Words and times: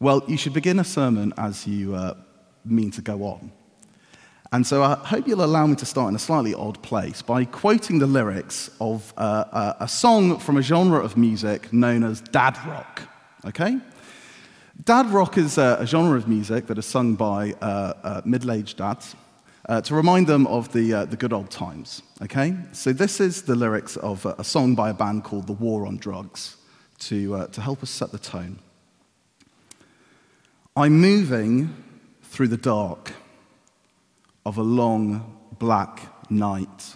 Well, 0.00 0.22
you 0.28 0.36
should 0.36 0.52
begin 0.52 0.78
a 0.78 0.84
sermon 0.84 1.34
as 1.36 1.66
you 1.66 1.96
uh, 1.96 2.14
mean 2.64 2.92
to 2.92 3.02
go 3.02 3.24
on. 3.24 3.50
And 4.52 4.64
so 4.64 4.84
I 4.84 4.94
hope 4.94 5.26
you'll 5.26 5.44
allow 5.44 5.66
me 5.66 5.74
to 5.74 5.84
start 5.84 6.08
in 6.08 6.14
a 6.14 6.20
slightly 6.20 6.54
odd 6.54 6.80
place 6.82 7.20
by 7.20 7.44
quoting 7.44 7.98
the 7.98 8.06
lyrics 8.06 8.70
of 8.80 9.12
uh, 9.16 9.74
a 9.80 9.88
song 9.88 10.38
from 10.38 10.56
a 10.56 10.62
genre 10.62 11.00
of 11.00 11.16
music 11.16 11.72
known 11.72 12.04
as 12.04 12.20
dad 12.20 12.56
rock. 12.64 13.02
Okay? 13.44 13.78
Dad 14.84 15.06
rock 15.06 15.36
is 15.36 15.58
a, 15.58 15.78
a 15.80 15.86
genre 15.86 16.16
of 16.16 16.28
music 16.28 16.68
that 16.68 16.78
is 16.78 16.86
sung 16.86 17.16
by 17.16 17.54
uh, 17.60 17.92
uh 18.04 18.22
middle 18.24 18.52
aged 18.52 18.78
dads 18.78 19.16
uh, 19.68 19.80
to 19.80 19.96
remind 19.96 20.28
them 20.28 20.46
of 20.46 20.72
the, 20.72 20.94
uh, 20.94 21.04
the 21.06 21.16
good 21.16 21.32
old 21.32 21.50
times. 21.50 22.02
Okay? 22.22 22.54
So 22.70 22.92
this 22.92 23.20
is 23.20 23.42
the 23.42 23.56
lyrics 23.56 23.96
of 23.96 24.24
a 24.24 24.44
song 24.44 24.76
by 24.76 24.90
a 24.90 24.94
band 24.94 25.24
called 25.24 25.48
The 25.48 25.54
War 25.54 25.86
on 25.86 25.96
Drugs 25.96 26.56
to, 27.00 27.48
to 27.48 27.60
help 27.60 27.82
us 27.82 27.90
set 27.90 28.12
the 28.12 28.18
tone. 28.18 28.60
I'm 30.78 31.00
moving 31.00 31.74
through 32.22 32.46
the 32.46 32.56
dark 32.56 33.12
of 34.46 34.58
a 34.58 34.62
long 34.62 35.36
black 35.58 36.30
night, 36.30 36.94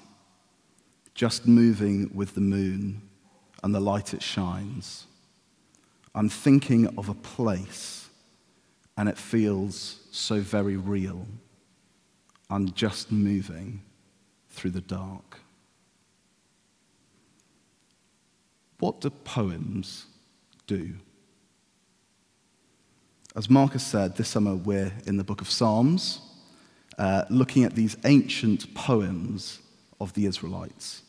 just 1.16 1.48
moving 1.48 2.08
with 2.14 2.36
the 2.36 2.40
moon 2.40 3.02
and 3.64 3.74
the 3.74 3.80
light 3.80 4.14
it 4.14 4.22
shines. 4.22 5.08
I'm 6.14 6.28
thinking 6.28 6.96
of 6.96 7.08
a 7.08 7.14
place, 7.14 8.08
and 8.96 9.08
it 9.08 9.18
feels 9.18 9.98
so 10.12 10.38
very 10.38 10.76
real. 10.76 11.26
I'm 12.50 12.70
just 12.74 13.10
moving 13.10 13.82
through 14.50 14.70
the 14.70 14.80
dark. 14.80 15.40
What 18.78 19.00
do 19.00 19.10
poems 19.10 20.06
do? 20.68 20.94
As 23.34 23.48
Marcus 23.48 23.82
said, 23.82 24.16
this 24.16 24.28
summer 24.28 24.54
we're 24.54 24.92
in 25.06 25.16
the 25.16 25.24
book 25.24 25.40
of 25.40 25.50
Psalms 25.50 26.20
uh, 26.98 27.24
looking 27.30 27.64
at 27.64 27.74
these 27.74 27.96
ancient 28.04 28.74
poems 28.74 29.60
of 30.02 30.12
the 30.12 30.26
Israelites. 30.26 31.00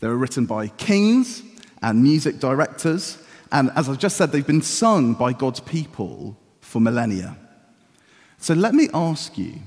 They 0.00 0.08
were 0.08 0.16
written 0.16 0.46
by 0.46 0.66
kings 0.66 1.44
and 1.80 2.02
music 2.02 2.40
directors, 2.40 3.18
and 3.52 3.70
as 3.76 3.88
I've 3.88 4.00
just 4.00 4.16
said, 4.16 4.32
they've 4.32 4.44
been 4.44 4.62
sung 4.62 5.14
by 5.14 5.32
God's 5.32 5.60
people 5.60 6.36
for 6.60 6.80
millennia. 6.80 7.36
So 8.38 8.54
let 8.54 8.74
me 8.74 8.88
ask 8.92 9.38
you 9.38 9.60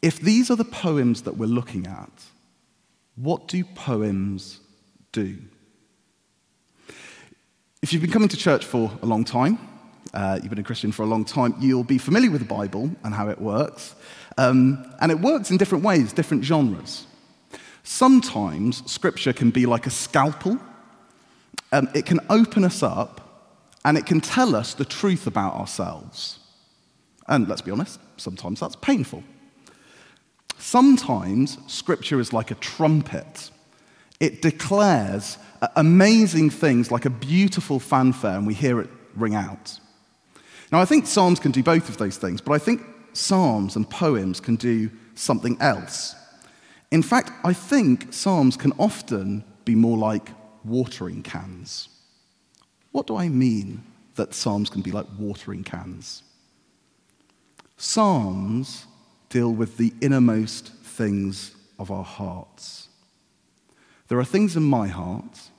if 0.00 0.18
these 0.18 0.50
are 0.50 0.56
the 0.56 0.64
poems 0.64 1.22
that 1.22 1.36
we're 1.36 1.46
looking 1.46 1.86
at, 1.86 2.24
what 3.14 3.46
do 3.46 3.62
poems 3.62 4.60
do? 5.12 5.36
If 7.82 7.92
you've 7.92 8.02
been 8.02 8.10
coming 8.10 8.28
to 8.28 8.36
church 8.38 8.64
for 8.64 8.90
a 9.02 9.06
long 9.06 9.24
time, 9.24 9.58
uh, 10.16 10.38
you've 10.40 10.48
been 10.48 10.58
a 10.58 10.64
Christian 10.64 10.92
for 10.92 11.02
a 11.02 11.06
long 11.06 11.26
time, 11.26 11.54
you'll 11.60 11.84
be 11.84 11.98
familiar 11.98 12.30
with 12.30 12.40
the 12.40 12.46
Bible 12.46 12.90
and 13.04 13.12
how 13.12 13.28
it 13.28 13.38
works. 13.38 13.94
Um, 14.38 14.90
and 15.00 15.12
it 15.12 15.20
works 15.20 15.50
in 15.50 15.58
different 15.58 15.84
ways, 15.84 16.14
different 16.14 16.42
genres. 16.42 17.06
Sometimes 17.82 18.90
scripture 18.90 19.34
can 19.34 19.50
be 19.50 19.66
like 19.66 19.86
a 19.86 19.90
scalpel, 19.90 20.58
um, 21.70 21.88
it 21.94 22.06
can 22.06 22.20
open 22.30 22.64
us 22.64 22.82
up 22.82 23.52
and 23.84 23.98
it 23.98 24.06
can 24.06 24.22
tell 24.22 24.56
us 24.56 24.72
the 24.72 24.86
truth 24.86 25.26
about 25.26 25.54
ourselves. 25.54 26.38
And 27.28 27.46
let's 27.46 27.60
be 27.60 27.70
honest, 27.70 28.00
sometimes 28.16 28.60
that's 28.60 28.76
painful. 28.76 29.22
Sometimes 30.58 31.58
scripture 31.66 32.20
is 32.20 32.32
like 32.32 32.50
a 32.50 32.54
trumpet. 32.54 33.50
It 34.18 34.40
declares 34.40 35.36
amazing 35.76 36.48
things 36.48 36.90
like 36.90 37.04
a 37.04 37.10
beautiful 37.10 37.78
fanfare, 37.78 38.36
and 38.36 38.46
we 38.46 38.54
hear 38.54 38.80
it 38.80 38.88
ring 39.14 39.34
out. 39.34 39.78
Now, 40.72 40.80
I 40.80 40.84
think 40.84 41.06
Psalms 41.06 41.38
can 41.38 41.52
do 41.52 41.62
both 41.62 41.88
of 41.88 41.96
those 41.96 42.16
things, 42.16 42.40
but 42.40 42.52
I 42.52 42.58
think 42.58 42.82
Psalms 43.12 43.76
and 43.76 43.88
poems 43.88 44.40
can 44.40 44.56
do 44.56 44.90
something 45.14 45.56
else. 45.60 46.14
In 46.90 47.02
fact, 47.02 47.32
I 47.44 47.52
think 47.52 48.12
Psalms 48.12 48.56
can 48.56 48.72
often 48.78 49.44
be 49.64 49.74
more 49.74 49.96
like 49.96 50.30
watering 50.64 51.22
cans. 51.22 51.88
What 52.92 53.06
do 53.06 53.16
I 53.16 53.28
mean 53.28 53.82
that 54.16 54.34
Psalms 54.34 54.70
can 54.70 54.82
be 54.82 54.90
like 54.90 55.06
watering 55.18 55.62
cans? 55.64 56.22
Psalms 57.76 58.86
deal 59.28 59.52
with 59.52 59.76
the 59.76 59.92
innermost 60.00 60.72
things 60.82 61.54
of 61.78 61.90
our 61.90 62.04
hearts. 62.04 62.88
There 64.08 64.18
are 64.18 64.24
things 64.24 64.56
in 64.56 64.62
my 64.62 64.88
heart, 64.88 65.50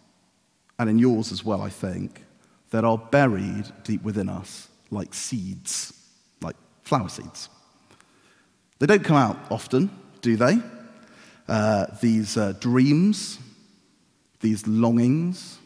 and 0.80 0.90
in 0.90 1.00
yours 1.00 1.32
as 1.32 1.44
well, 1.44 1.62
I 1.62 1.70
think, 1.70 2.24
that 2.72 2.84
are 2.84 2.98
buried 2.98 3.66
deep 3.84 4.04
within 4.04 4.30
us 4.30 4.70
like 4.92 5.14
seeds 5.14 5.94
like 6.42 6.56
flower 6.84 7.10
seeds. 7.10 7.50
They 8.80 8.86
don't 8.86 9.04
come 9.04 9.18
out 9.18 9.38
often, 9.50 9.90
do 10.22 10.36
they? 10.36 10.60
Uh, 11.48 11.88
these 12.02 12.38
uh, 12.38 12.54
dreams, 12.60 13.40
these 14.42 14.68
longings, 14.68 15.58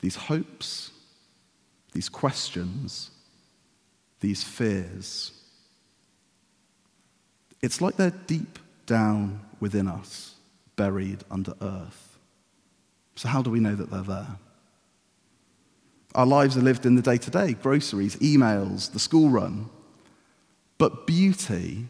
these 0.00 0.16
hopes, 0.16 0.92
these 1.92 2.08
questions, 2.08 3.10
these 4.20 4.42
fears. 4.42 5.32
It's 7.62 7.80
like 7.80 7.96
they're 7.96 8.10
deep 8.26 8.58
down 8.86 9.40
within 9.60 9.88
us, 9.88 10.34
buried 10.76 11.24
under 11.30 11.54
earth. 11.60 12.18
So, 13.16 13.28
how 13.28 13.42
do 13.42 13.50
we 13.50 13.60
know 13.60 13.74
that 13.74 13.90
they're 13.90 14.02
there? 14.02 14.36
Our 16.16 16.24
lives 16.24 16.56
are 16.56 16.62
lived 16.62 16.86
in 16.86 16.94
the 16.94 17.02
day 17.02 17.18
to 17.18 17.30
day 17.30 17.52
groceries, 17.52 18.16
emails, 18.16 18.90
the 18.90 18.98
school 18.98 19.28
run, 19.28 19.68
but 20.78 21.06
beauty 21.06 21.86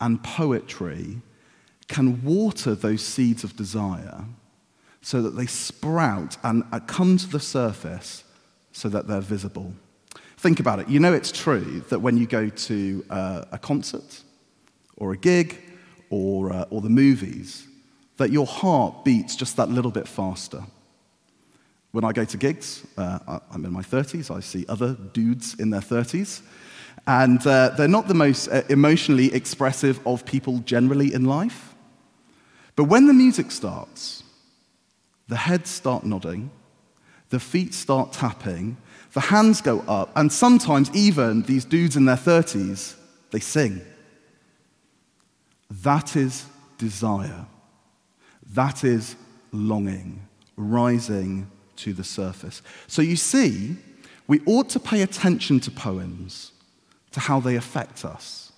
and 0.00 0.22
poetry 0.24 1.20
can 1.86 2.24
water 2.24 2.74
those 2.74 3.04
seeds 3.04 3.44
of 3.44 3.54
desire 3.54 4.24
so 5.02 5.20
that 5.20 5.36
they 5.36 5.44
sprout 5.44 6.38
and 6.42 6.64
uh, 6.72 6.80
come 6.80 7.18
to 7.18 7.28
the 7.28 7.40
surface 7.40 8.24
so 8.72 8.88
that 8.88 9.06
they're 9.06 9.20
visible. 9.20 9.74
Think 10.38 10.58
about 10.58 10.78
it. 10.78 10.88
You 10.88 10.98
know 10.98 11.12
it's 11.12 11.30
true 11.30 11.84
that 11.90 11.98
when 11.98 12.16
you 12.16 12.26
go 12.26 12.48
to 12.48 13.04
uh, 13.10 13.44
a 13.52 13.58
concert 13.58 14.22
or 14.96 15.12
a 15.12 15.16
gig 15.18 15.60
or, 16.08 16.52
uh, 16.54 16.64
or 16.70 16.80
the 16.80 16.88
movies, 16.88 17.66
that 18.16 18.30
your 18.30 18.46
heart 18.46 19.04
beats 19.04 19.36
just 19.36 19.58
that 19.58 19.68
little 19.68 19.90
bit 19.90 20.08
faster. 20.08 20.62
When 21.92 22.04
I 22.04 22.12
go 22.12 22.24
to 22.24 22.36
gigs, 22.36 22.86
uh, 22.96 23.38
I'm 23.50 23.64
in 23.64 23.72
my 23.72 23.82
30s, 23.82 24.34
I 24.34 24.40
see 24.40 24.64
other 24.68 24.96
dudes 25.12 25.54
in 25.58 25.70
their 25.70 25.80
30s, 25.80 26.42
and 27.06 27.46
uh, 27.46 27.70
they're 27.76 27.88
not 27.88 28.08
the 28.08 28.14
most 28.14 28.48
uh, 28.48 28.62
emotionally 28.68 29.32
expressive 29.32 30.04
of 30.06 30.24
people 30.24 30.58
generally 30.60 31.12
in 31.12 31.26
life. 31.26 31.74
But 32.76 32.84
when 32.84 33.06
the 33.06 33.12
music 33.12 33.50
starts, 33.50 34.24
the 35.28 35.36
heads 35.36 35.68
start 35.68 36.04
nodding, 36.04 36.50
the 37.28 37.40
feet 37.40 37.74
start 37.74 38.12
tapping, 38.12 38.76
the 39.12 39.20
hands 39.20 39.60
go 39.60 39.80
up, 39.80 40.10
and 40.16 40.32
sometimes 40.32 40.90
even 40.94 41.42
these 41.42 41.64
dudes 41.64 41.96
in 41.96 42.06
their 42.06 42.16
30s, 42.16 42.94
they 43.30 43.40
sing. 43.40 43.82
That 45.70 46.16
is 46.16 46.46
desire. 46.78 47.46
That 48.54 48.84
is 48.84 49.16
longing 49.52 50.26
rising 50.56 51.50
to 51.82 51.92
the 51.92 52.04
surface. 52.04 52.62
So 52.86 53.02
you 53.02 53.16
see, 53.16 53.76
we 54.26 54.40
ought 54.46 54.68
to 54.70 54.80
pay 54.80 55.02
attention 55.02 55.60
to 55.60 55.70
poems 55.70 56.52
to 57.12 57.20
how 57.20 57.40
they 57.40 57.56
affect 57.56 58.04
us. 58.04 58.52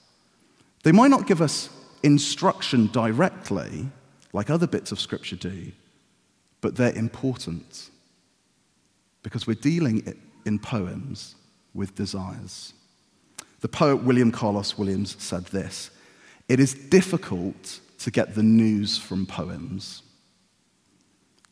They 0.84 0.92
might 0.92 1.10
not 1.10 1.26
give 1.26 1.40
us 1.40 1.68
instruction 2.02 2.88
directly, 2.92 3.88
like 4.32 4.50
other 4.50 4.66
bits 4.66 4.92
of 4.92 5.00
Scripture 5.00 5.36
do, 5.36 5.72
but 6.60 6.76
they're 6.76 6.96
important 6.96 7.90
because 9.22 9.46
we're 9.46 9.54
dealing 9.54 10.14
in 10.44 10.58
poems 10.58 11.34
with 11.72 11.94
desires. 11.94 12.74
The 13.60 13.68
poet 13.68 14.04
William 14.04 14.30
Carlos 14.30 14.78
Williams 14.78 15.16
said 15.18 15.46
this 15.46 15.90
It 16.48 16.60
is 16.60 16.74
difficult 16.74 17.80
to 17.98 18.10
get 18.10 18.34
the 18.34 18.42
news 18.42 18.98
from 18.98 19.26
poems, 19.26 20.02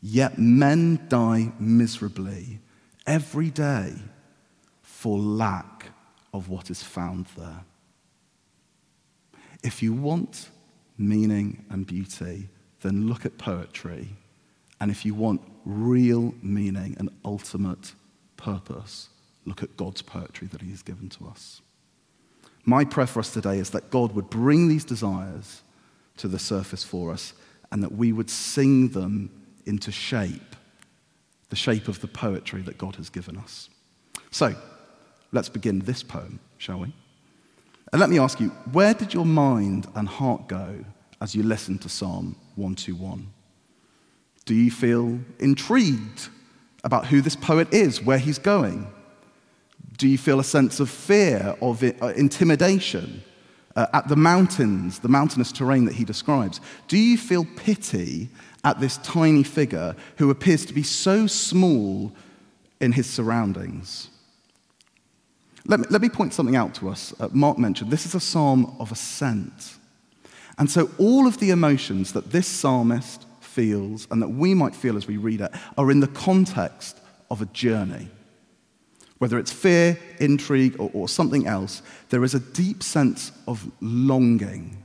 yet 0.03 0.37
men 0.37 1.07
die 1.09 1.53
miserably 1.59 2.59
every 3.07 3.51
day 3.51 3.95
for 4.83 5.17
lack 5.19 5.87
of 6.35 6.49
what 6.49 6.71
is 6.71 6.83
found 6.83 7.27
there. 7.37 7.65
If 9.63 9.83
you 9.83 9.93
want 9.93 10.51
meaning 10.99 11.65
and 11.71 11.87
beauty, 11.87 12.49
then 12.81 13.07
look 13.09 13.25
at 13.25 13.39
poetry. 13.39 14.09
And 14.81 14.91
if 14.91 15.05
you 15.05 15.15
want 15.15 15.41
real 15.65 16.35
meaning 16.43 16.97
and 16.99 17.09
ultimate 17.25 17.93
purpose, 18.37 19.09
look 19.47 19.63
at 19.63 19.77
God's 19.77 20.03
poetry 20.03 20.49
that 20.49 20.63
He 20.63 20.71
has 20.71 20.83
given 20.83 21.09
to 21.11 21.29
us. 21.29 21.61
My 22.65 22.85
prayer 22.85 23.07
for 23.07 23.21
us 23.21 23.33
today 23.33 23.59
is 23.59 23.71
that 23.71 23.91
God 23.91 24.13
would 24.15 24.31
bring 24.31 24.69
these 24.69 24.85
desires 24.85 25.63
to 26.17 26.29
the 26.29 26.39
surface 26.39 26.85
for 26.85 27.13
us 27.13 27.33
and 27.71 27.83
that 27.83 27.93
we 27.93 28.13
would 28.13 28.31
sing 28.31 28.89
them 28.89 29.31
into 29.67 29.93
shape, 29.93 30.57
the 31.51 31.57
shape 31.57 31.89
of 31.89 32.01
the 32.01 32.09
poetry 32.09 32.63
that 32.63 32.79
God 32.79 32.97
has 32.97 33.11
given 33.11 33.37
us. 33.37 33.69
So, 34.31 34.55
let's 35.33 35.49
begin 35.49 35.81
this 35.81 36.03
poem, 36.03 36.41
shall 36.59 36.81
we? 36.81 36.95
And 37.93 38.01
let 38.01 38.09
me 38.09 38.19
ask 38.19 38.41
you, 38.41 38.49
where 38.73 38.95
did 38.95 39.13
your 39.13 39.27
mind 39.27 39.87
and 39.95 40.09
heart 40.09 40.49
go 40.49 40.85
as 41.21 41.35
you 41.35 41.43
listened 41.43 41.83
to 41.83 41.89
Psalm 41.89 42.37
121? 42.57 43.29
Do 44.45 44.55
you 44.55 44.71
feel 44.71 45.21
intrigued 45.39 46.29
about 46.85 47.07
who 47.07 47.21
this 47.21 47.37
poet 47.37 47.73
is, 47.73 48.03
where 48.03 48.19
he's 48.19 48.39
going? 48.39 48.91
Do 49.99 50.09
you 50.09 50.19
feel 50.19 50.41
a 50.41 50.45
sense 50.45 50.81
of 50.81 50.91
fear, 50.91 51.55
of 51.61 51.85
uh, 51.85 52.07
intimidation 52.17 53.23
uh, 53.77 53.87
at 53.93 54.09
the 54.09 54.17
mountains, 54.17 54.99
the 54.99 55.09
mountainous 55.09 55.53
terrain 55.53 55.85
that 55.85 55.95
he 55.95 56.05
describes? 56.05 56.61
Do 56.89 56.99
you 56.99 57.17
feel 57.17 57.47
pity 57.57 58.29
at 58.65 58.81
this 58.81 58.99
tiny 58.99 59.43
figure 59.43 59.97
who 60.19 60.31
appears 60.31 60.65
to 60.67 60.73
be 60.73 60.83
so 60.83 61.27
small 61.27 62.13
in 62.81 62.93
his 62.93 63.09
surroundings? 63.09 64.09
Let 65.67 65.81
me, 65.81 65.87
let 65.91 66.03
me 66.03 66.09
point 66.09 66.35
something 66.35 66.57
out 66.57 66.75
to 66.77 66.89
us. 66.89 67.15
Uh, 67.21 67.29
Mark 67.33 67.59
mentioned 67.59 67.91
this 67.91 68.07
is 68.07 68.15
a 68.15 68.21
psalm 68.21 68.75
of 68.79 68.91
ascent. 68.91 69.77
And 70.59 70.71
so, 70.71 70.91
all 70.99 71.27
of 71.27 71.39
the 71.39 71.51
emotions 71.51 72.13
that 72.13 72.31
this 72.31 72.47
psalmist 72.47 73.27
feels 73.41 74.07
and 74.11 74.21
that 74.21 74.29
we 74.29 74.55
might 74.55 74.75
feel 74.75 74.97
as 74.97 75.07
we 75.07 75.17
read 75.17 75.41
it 75.41 75.53
are 75.79 75.91
in 75.91 76.01
the 76.01 76.09
context 76.09 76.99
of 77.31 77.41
a 77.41 77.47
journey. 77.47 78.09
Whether 79.23 79.39
it's 79.39 79.53
fear, 79.53 80.01
intrigue, 80.19 80.75
or, 80.81 80.91
or 80.93 81.09
something 81.09 81.47
else, 81.47 81.81
there 82.09 82.25
is 82.25 82.35
a 82.35 82.41
deep 82.41 82.83
sense 82.83 83.31
of 83.47 83.71
longing 83.81 84.83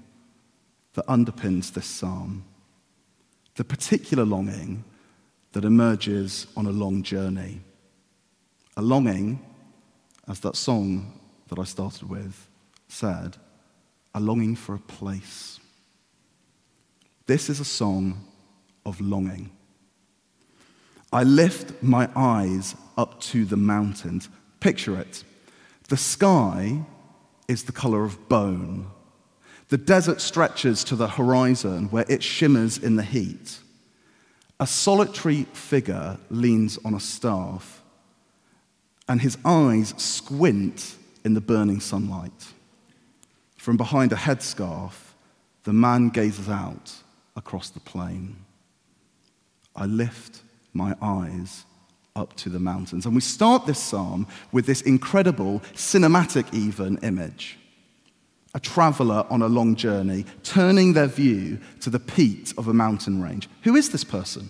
that 0.93 1.07
underpins 1.07 1.73
this 1.73 1.87
psalm. 1.87 2.45
The 3.55 3.63
particular 3.63 4.25
longing 4.25 4.83
that 5.53 5.65
emerges 5.65 6.45
on 6.55 6.67
a 6.67 6.71
long 6.71 7.01
journey. 7.01 7.61
A 8.77 8.81
longing 8.83 9.43
as 10.27 10.39
that 10.41 10.55
song 10.55 11.19
that 11.47 11.57
I 11.57 11.63
started 11.63 12.07
with 12.07 12.47
said, 12.89 13.37
a 14.13 14.19
longing 14.19 14.55
for 14.55 14.75
a 14.75 14.89
place. 14.97 15.59
This 17.25 17.49
is 17.49 17.59
a 17.59 17.65
song 17.65 18.23
of 18.85 19.01
longing. 19.01 19.49
I 21.11 21.23
lift 21.23 21.81
my 21.81 22.09
eyes 22.15 22.75
up 22.97 23.19
to 23.21 23.45
the 23.45 23.57
mountains. 23.57 24.29
Picture 24.59 24.99
it. 24.99 25.23
The 25.87 25.97
sky 25.97 26.81
is 27.47 27.63
the 27.63 27.71
color 27.71 28.03
of 28.03 28.27
bone. 28.27 28.87
The 29.69 29.77
desert 29.77 30.21
stretches 30.21 30.83
to 30.85 30.95
the 30.95 31.07
horizon 31.07 31.89
where 31.89 32.05
it 32.09 32.23
shimmers 32.23 32.77
in 32.77 32.95
the 32.95 33.03
heat. 33.03 33.59
A 34.59 34.67
solitary 34.67 35.43
figure 35.53 36.17
leans 36.29 36.77
on 36.83 36.93
a 36.93 36.99
staff 36.99 37.81
and 39.07 39.21
his 39.21 39.37
eyes 39.45 39.93
squint 39.97 40.95
in 41.23 41.33
the 41.33 41.41
burning 41.41 41.79
sunlight. 41.79 42.53
From 43.55 43.77
behind 43.77 44.11
a 44.11 44.15
headscarf, 44.15 45.13
the 45.63 45.73
man 45.73 46.09
gazes 46.09 46.49
out 46.49 46.93
across 47.35 47.69
the 47.69 47.79
plain. 47.79 48.37
I 49.75 49.85
lift 49.85 50.41
my 50.77 50.95
eyes 51.01 51.65
up 52.15 52.35
to 52.35 52.49
the 52.49 52.59
mountains. 52.59 53.05
And 53.05 53.13
we 53.13 53.21
start 53.21 53.65
this 53.65 53.79
psalm 53.79 54.27
with 54.51 54.65
this 54.65 54.81
incredible, 54.81 55.59
cinematic, 55.73 56.51
even 56.53 56.97
image. 56.99 57.57
A 58.55 58.59
traveler 58.59 59.25
on 59.29 59.41
a 59.41 59.47
long 59.47 59.75
journey, 59.75 60.25
turning 60.43 60.93
their 60.93 61.07
view 61.07 61.59
to 61.81 61.89
the 61.89 61.99
peak 61.99 62.53
of 62.57 62.67
a 62.67 62.73
mountain 62.73 63.21
range. 63.21 63.49
Who 63.63 63.75
is 63.75 63.89
this 63.89 64.03
person? 64.03 64.49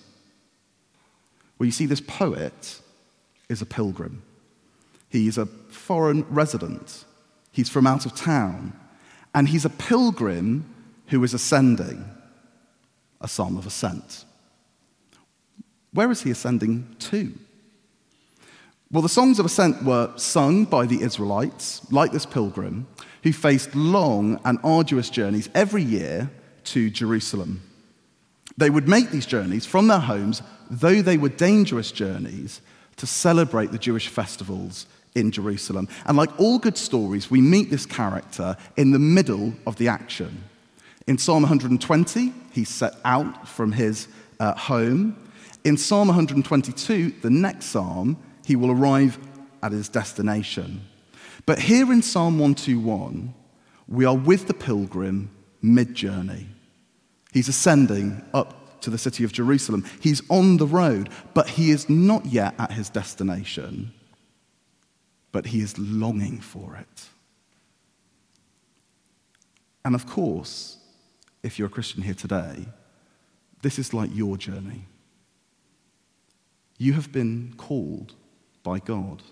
Well, 1.57 1.65
you 1.65 1.71
see, 1.71 1.87
this 1.87 2.01
poet 2.01 2.81
is 3.49 3.61
a 3.61 3.65
pilgrim. 3.65 4.21
He's 5.09 5.37
a 5.37 5.45
foreign 5.45 6.25
resident. 6.29 7.05
He's 7.51 7.69
from 7.69 7.87
out 7.87 8.05
of 8.05 8.15
town. 8.15 8.73
And 9.33 9.49
he's 9.49 9.65
a 9.65 9.69
pilgrim 9.69 10.73
who 11.07 11.23
is 11.23 11.33
ascending, 11.33 12.05
a 13.19 13.27
psalm 13.27 13.57
of 13.57 13.65
ascent. 13.65 14.25
Where 15.97 16.11
is 16.11 16.21
he 16.21 16.29
ascending 16.29 16.95
to? 16.99 17.33
Well, 18.91 19.01
the 19.01 19.09
songs 19.09 19.39
of 19.39 19.47
ascent 19.47 19.83
were 19.83 20.13
sung 20.15 20.65
by 20.65 20.85
the 20.85 21.01
Israelites, 21.01 21.81
like 21.91 22.11
this 22.11 22.23
pilgrim, 22.23 22.85
who 23.23 23.33
faced 23.33 23.73
long 23.73 24.39
and 24.45 24.59
arduous 24.63 25.09
journeys 25.09 25.49
every 25.55 25.81
year 25.81 26.29
to 26.65 26.91
Jerusalem. 26.91 27.63
They 28.57 28.69
would 28.69 28.87
make 28.87 29.09
these 29.09 29.25
journeys 29.25 29.65
from 29.65 29.87
their 29.87 30.01
homes, 30.01 30.43
though 30.69 31.01
they 31.01 31.17
were 31.17 31.29
dangerous 31.29 31.91
journeys, 31.91 32.61
to 32.97 33.07
celebrate 33.07 33.71
the 33.71 33.79
Jewish 33.79 34.07
festivals 34.07 34.85
in 35.15 35.31
Jerusalem. 35.31 35.87
And 36.05 36.15
like 36.15 36.39
all 36.39 36.59
good 36.59 36.77
stories, 36.77 37.31
we 37.31 37.41
meet 37.41 37.71
this 37.71 37.87
character 37.87 38.55
in 38.75 38.91
the 38.91 38.99
middle 38.99 39.51
of 39.65 39.77
the 39.77 39.87
action. 39.87 40.43
In 41.07 41.17
Psalm 41.17 41.41
120, 41.41 42.33
he 42.51 42.65
set 42.65 42.93
out 43.03 43.47
from 43.47 43.71
his 43.71 44.07
uh, 44.39 44.53
home. 44.53 45.17
In 45.67 45.75
Psalm 45.75 46.07
122, 46.07 47.15
the 47.21 47.29
next 47.29 47.65
psalm, 47.65 48.17
he 48.45 48.55
will 48.55 48.71
arrive 48.71 49.19
at 49.61 49.73
his 49.73 49.89
destination. 49.89 50.81
But 51.45 51.59
here 51.59 51.91
in 51.91 52.01
Psalm 52.01 52.39
121, 52.39 53.33
we 53.87 54.05
are 54.05 54.15
with 54.15 54.47
the 54.47 54.53
pilgrim 54.53 55.29
mid 55.61 55.93
journey. 55.93 56.47
He's 57.33 57.49
ascending 57.49 58.23
up 58.33 58.79
to 58.81 58.89
the 58.89 58.97
city 58.97 59.25
of 59.25 59.33
Jerusalem. 59.33 59.85
He's 59.99 60.21
on 60.29 60.55
the 60.55 60.65
road, 60.65 61.09
but 61.33 61.49
he 61.49 61.71
is 61.71 61.89
not 61.89 62.25
yet 62.25 62.55
at 62.57 62.71
his 62.71 62.89
destination 62.89 63.91
but 65.37 65.45
he 65.45 65.61
is 65.61 65.77
longing 65.77 66.39
for 66.39 66.75
it. 66.75 67.05
And 69.85 69.93
of 69.93 70.07
course, 70.07 70.77
if 71.43 71.59
you're 71.59 71.67
a 71.67 71.71
Christian 71.71 72.01
here 72.01 72.15
today, 72.15 72.65
this 73.61 73.77
is 73.77 73.93
like 73.93 74.09
your 74.15 74.37
journey. 74.37 74.87
You 76.77 76.93
have 76.93 77.11
been 77.11 77.53
called 77.57 78.13
by 78.63 78.79
God. 78.79 79.23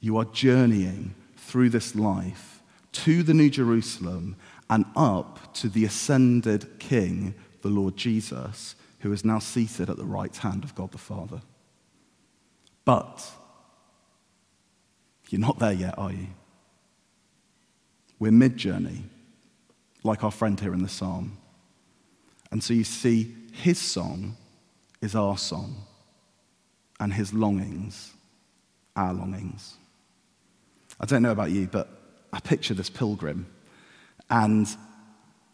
You 0.00 0.16
are 0.16 0.24
journeying 0.24 1.14
through 1.36 1.70
this 1.70 1.94
life 1.94 2.62
to 2.92 3.22
the 3.22 3.34
New 3.34 3.50
Jerusalem 3.50 4.36
and 4.70 4.84
up 4.96 5.52
to 5.54 5.68
the 5.68 5.84
ascended 5.84 6.78
King, 6.78 7.34
the 7.60 7.68
Lord 7.68 7.96
Jesus, 7.96 8.74
who 9.00 9.12
is 9.12 9.24
now 9.24 9.38
seated 9.38 9.90
at 9.90 9.96
the 9.96 10.04
right 10.04 10.34
hand 10.36 10.64
of 10.64 10.74
God 10.74 10.92
the 10.92 10.98
Father. 10.98 11.42
But 12.84 13.30
you're 15.28 15.40
not 15.40 15.58
there 15.58 15.72
yet, 15.72 15.98
are 15.98 16.12
you? 16.12 16.28
We're 18.18 18.32
mid 18.32 18.56
journey, 18.56 19.04
like 20.04 20.24
our 20.24 20.30
friend 20.30 20.58
here 20.58 20.74
in 20.74 20.82
the 20.82 20.88
psalm. 20.88 21.36
And 22.50 22.62
so 22.62 22.74
you 22.74 22.84
see, 22.84 23.34
his 23.52 23.78
song 23.78 24.36
is 25.02 25.14
our 25.14 25.36
song, 25.36 25.74
and 26.98 27.12
his 27.12 27.34
longings, 27.34 28.12
our 28.96 29.12
longings. 29.12 29.74
I 30.98 31.04
don't 31.04 31.22
know 31.22 31.32
about 31.32 31.50
you, 31.50 31.66
but 31.66 31.88
I 32.32 32.40
picture 32.40 32.72
this 32.72 32.88
pilgrim, 32.88 33.46
and 34.30 34.66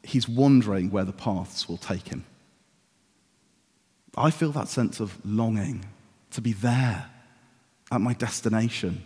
he's 0.05 0.28
wondering 0.28 0.90
where 0.90 1.05
the 1.05 1.12
paths 1.12 1.69
will 1.69 1.78
take 1.78 2.09
him. 2.09 2.25
I 4.17 4.31
feel 4.31 4.52
that 4.52 4.69
sense 4.69 5.00
of 5.00 5.19
longing 5.25 5.85
to 6.33 6.40
be 6.40 6.52
there 6.52 7.11
at 7.90 8.00
my 8.00 8.12
destination. 8.14 9.02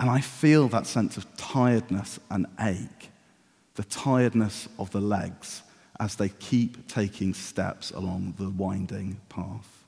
And 0.00 0.08
I 0.08 0.20
feel 0.20 0.68
that 0.68 0.86
sense 0.86 1.16
of 1.16 1.36
tiredness 1.36 2.20
and 2.30 2.46
ache, 2.60 3.10
the 3.74 3.84
tiredness 3.84 4.68
of 4.78 4.90
the 4.92 5.00
legs 5.00 5.62
as 6.00 6.16
they 6.16 6.28
keep 6.28 6.86
taking 6.88 7.34
steps 7.34 7.90
along 7.90 8.34
the 8.38 8.50
winding 8.50 9.20
path. 9.28 9.84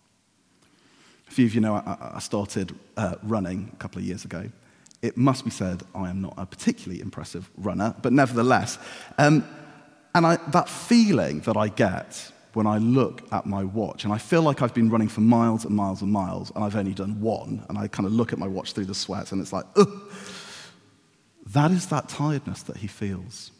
A 1.29 1.31
few 1.31 1.47
of 1.47 1.55
you 1.55 1.61
know 1.61 1.75
I, 1.77 2.19
started 2.19 2.75
uh, 2.97 3.15
running 3.23 3.71
a 3.73 3.77
couple 3.77 4.01
of 4.01 4.05
years 4.05 4.25
ago. 4.25 4.51
It 5.01 5.17
must 5.17 5.45
be 5.45 5.51
said, 5.51 5.83
I 5.95 6.11
am 6.11 6.21
not 6.21 6.35
a 6.37 6.45
particularly 6.45 7.01
impressive 7.01 7.49
runner, 7.57 7.95
but 8.03 8.13
nevertheless. 8.13 8.79
Um, 9.17 9.45
and 10.15 10.27
I, 10.27 10.37
that 10.49 10.69
feeling 10.69 11.41
that 11.43 11.57
I 11.57 11.69
get 11.69 12.33
when 12.55 12.67
I 12.67 12.79
look 12.79 13.23
at 13.33 13.47
my 13.47 13.63
watch. 13.63 14.05
And 14.05 14.13
I 14.13 14.19
feel 14.19 14.43
like 14.43 14.61
I've 14.61 14.75
been 14.75 14.91
running 14.91 15.09
for 15.09 15.21
miles 15.21 15.65
and 15.65 15.75
miles 15.75 16.03
and 16.03 16.11
miles, 16.11 16.51
and 16.55 16.65
I've 16.65 16.75
only 16.77 16.95
done 16.95 17.21
one. 17.21 17.65
And 17.69 17.79
I 17.79 17.87
kind 17.87 18.07
of 18.07 18.13
look 18.13 18.33
at 18.33 18.39
my 18.39 18.49
watch 18.49 18.73
through 18.73 18.87
the 18.87 18.95
sweat, 18.95 19.33
and 19.33 19.41
it's 19.41 19.53
like, 19.53 19.67
ugh. 19.77 19.89
That 21.47 21.71
is 21.71 21.87
that 21.87 22.09
tiredness 22.09 22.63
that 22.65 22.77
he 22.77 22.87
feels. 22.87 23.51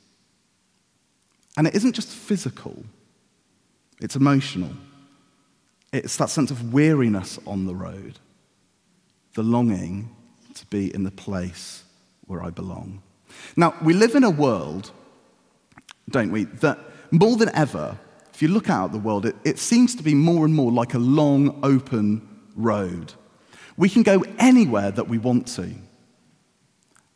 And 1.61 1.67
it 1.67 1.75
isn't 1.75 1.93
just 1.93 2.09
physical, 2.09 2.87
it's 4.01 4.17
emotional. 4.17 4.71
It's 5.93 6.17
that 6.17 6.31
sense 6.31 6.51
of 6.51 6.73
weariness 6.73 7.39
on 7.47 7.67
the 7.67 7.75
road, 7.75 8.19
the 9.35 9.43
longing 9.43 10.09
to 10.55 10.65
be 10.67 10.95
in 10.95 11.05
the 11.05 11.11
place 11.11 11.85
where 12.27 12.43
I 12.43 12.49
belong. 12.49 13.03
Now, 13.57 13.75
we 13.83 13.93
live 13.93 14.15
in 14.15 14.25
a 14.25 14.31
world, 14.31 14.91
don't 16.09 16.33
we, 16.33 16.45
that 16.45 16.79
more 17.11 17.37
than 17.37 17.55
ever 17.55 17.99
if 18.33 18.41
you 18.41 18.49
look 18.49 18.71
out 18.71 18.87
at 18.87 18.93
the 18.93 18.99
world, 18.99 19.27
it, 19.27 19.37
it 19.45 19.59
seems 19.59 19.95
to 19.97 20.03
be 20.03 20.15
more 20.15 20.47
and 20.47 20.55
more 20.55 20.73
like 20.73 20.95
a 20.95 20.99
long, 20.99 21.61
open 21.63 22.27
road 22.57 23.13
We 23.77 23.91
can 23.91 24.03
go 24.03 24.25
anywhere 24.39 24.91
that 24.93 25.09
we 25.09 25.19
want 25.19 25.47
to. 25.57 25.75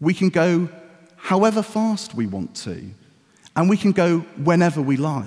We 0.01 0.13
can 0.13 0.29
go 0.29 0.69
however 1.17 1.63
fast 1.63 2.15
we 2.15 2.27
want 2.27 2.55
to. 2.57 2.91
And 3.57 3.69
we 3.69 3.77
can 3.77 3.93
go 3.93 4.21
whenever 4.43 4.83
we 4.83 4.97
like. 4.97 5.27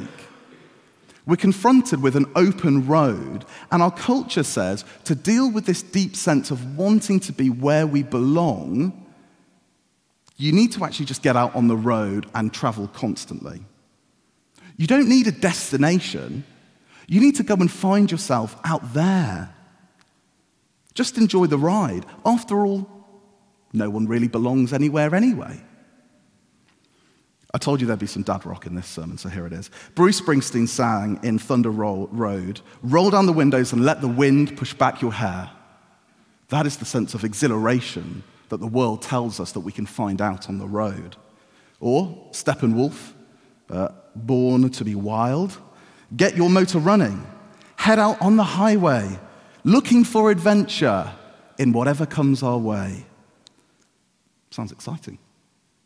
We're 1.26 1.36
confronted 1.36 2.02
with 2.02 2.16
an 2.16 2.26
open 2.36 2.88
road, 2.88 3.44
and 3.70 3.84
our 3.84 3.92
culture 3.92 4.44
says 4.44 4.86
to 5.04 5.14
deal 5.14 5.52
with 5.52 5.66
this 5.66 5.82
deep 5.82 6.16
sense 6.16 6.52
of 6.52 6.78
wanting 6.78 7.20
to 7.22 7.34
be 7.34 7.50
where 7.50 7.86
we 7.86 8.02
belong, 8.02 9.06
you 10.38 10.54
need 10.54 10.72
to 10.74 10.86
actually 10.86 11.08
just 11.08 11.24
get 11.24 11.36
out 11.36 11.54
on 11.54 11.68
the 11.68 11.76
road 11.76 12.28
and 12.34 12.54
travel 12.54 12.88
constantly. 12.88 13.62
You 14.78 14.88
don't 14.88 15.10
need 15.10 15.28
a 15.28 15.32
destination, 15.32 16.46
you 17.08 17.20
need 17.20 17.36
to 17.36 17.44
go 17.44 17.56
and 17.56 17.70
find 17.70 18.10
yourself 18.10 18.56
out 18.64 18.94
there. 18.94 19.54
Just 20.94 21.18
enjoy 21.18 21.46
the 21.48 21.58
ride. 21.58 22.06
After 22.26 22.66
all, 22.66 22.90
no 23.74 23.90
one 23.90 24.08
really 24.08 24.28
belongs 24.28 24.74
anywhere 24.74 25.14
anyway. 25.14 25.62
I 27.58 27.60
told 27.60 27.82
you 27.82 27.88
there'd 27.88 27.98
be 27.98 28.06
some 28.06 28.22
dad 28.22 28.46
rock 28.46 28.68
in 28.68 28.76
this 28.76 28.86
sermon, 28.86 29.18
so 29.18 29.30
here 29.30 29.48
it 29.48 29.52
is. 29.52 29.72
Bruce 29.96 30.22
Springsteen 30.22 30.68
sang 30.68 31.20
in 31.24 31.40
Thunder 31.40 31.72
Road 31.72 32.62
Roll 32.84 33.10
down 33.10 33.26
the 33.26 33.34
windows 33.34 33.74
and 33.74 33.84
let 33.84 34.00
the 34.00 34.08
wind 34.08 34.56
push 34.56 34.76
back 34.76 35.02
your 35.02 35.12
hair. 35.12 35.50
That 36.50 36.68
is 36.68 36.78
the 36.78 36.86
sense 36.86 37.16
of 37.16 37.24
exhilaration 37.24 38.22
that 38.50 38.60
the 38.60 38.68
world 38.68 39.02
tells 39.02 39.40
us 39.40 39.54
that 39.54 39.62
we 39.62 39.72
can 39.72 39.88
find 39.88 40.22
out 40.22 40.50
on 40.50 40.60
the 40.60 40.68
road. 40.68 41.16
Or 41.80 42.28
Steppenwolf, 42.30 43.14
uh, 43.72 43.88
Born 44.14 44.70
to 44.70 44.86
be 44.86 44.94
Wild. 44.94 45.58
Get 46.16 46.38
your 46.38 46.52
motor 46.52 46.78
running. 46.78 47.26
Head 47.76 47.98
out 47.98 48.22
on 48.22 48.38
the 48.38 48.44
highway, 48.44 49.18
looking 49.64 50.04
for 50.04 50.30
adventure 50.30 51.12
in 51.58 51.74
whatever 51.74 52.06
comes 52.06 52.44
our 52.44 52.60
way. 52.60 53.08
Sounds 54.52 54.72
exciting. 54.72 55.18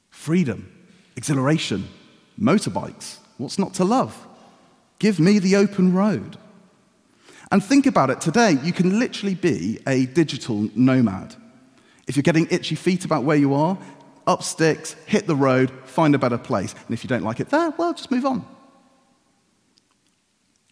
Freedom 0.10 0.70
exhilaration, 1.22 1.88
motorbikes. 2.40 3.20
What's 3.38 3.60
not 3.60 3.76
to 3.76 3.86
love? 3.86 4.28
Give 4.98 5.20
me 5.20 5.38
the 5.38 5.56
open 5.56 5.94
road. 5.94 6.36
And 7.52 7.64
think 7.64 7.86
about 7.86 8.10
it 8.10 8.22
today, 8.22 8.58
you 8.64 8.74
can 8.74 8.98
literally 8.98 9.36
be 9.36 9.78
a 9.86 10.08
digital 10.08 10.68
nomad. 10.74 11.36
If 12.08 12.16
you're 12.16 12.24
getting 12.24 12.48
itchy 12.50 12.74
feet 12.74 13.06
about 13.06 13.24
where 13.24 13.38
you 13.38 13.54
are, 13.54 13.78
up 14.26 14.42
sticks, 14.42 14.94
hit 15.06 15.28
the 15.28 15.36
road, 15.36 15.70
find 15.86 16.16
a 16.16 16.18
better 16.18 16.40
place. 16.40 16.74
And 16.74 16.92
if 16.92 17.04
you 17.04 17.08
don't 17.08 17.22
like 17.22 17.40
it 17.40 17.52
there, 17.52 17.70
well, 17.78 17.94
just 17.94 18.10
move 18.10 18.26
on. 18.26 18.44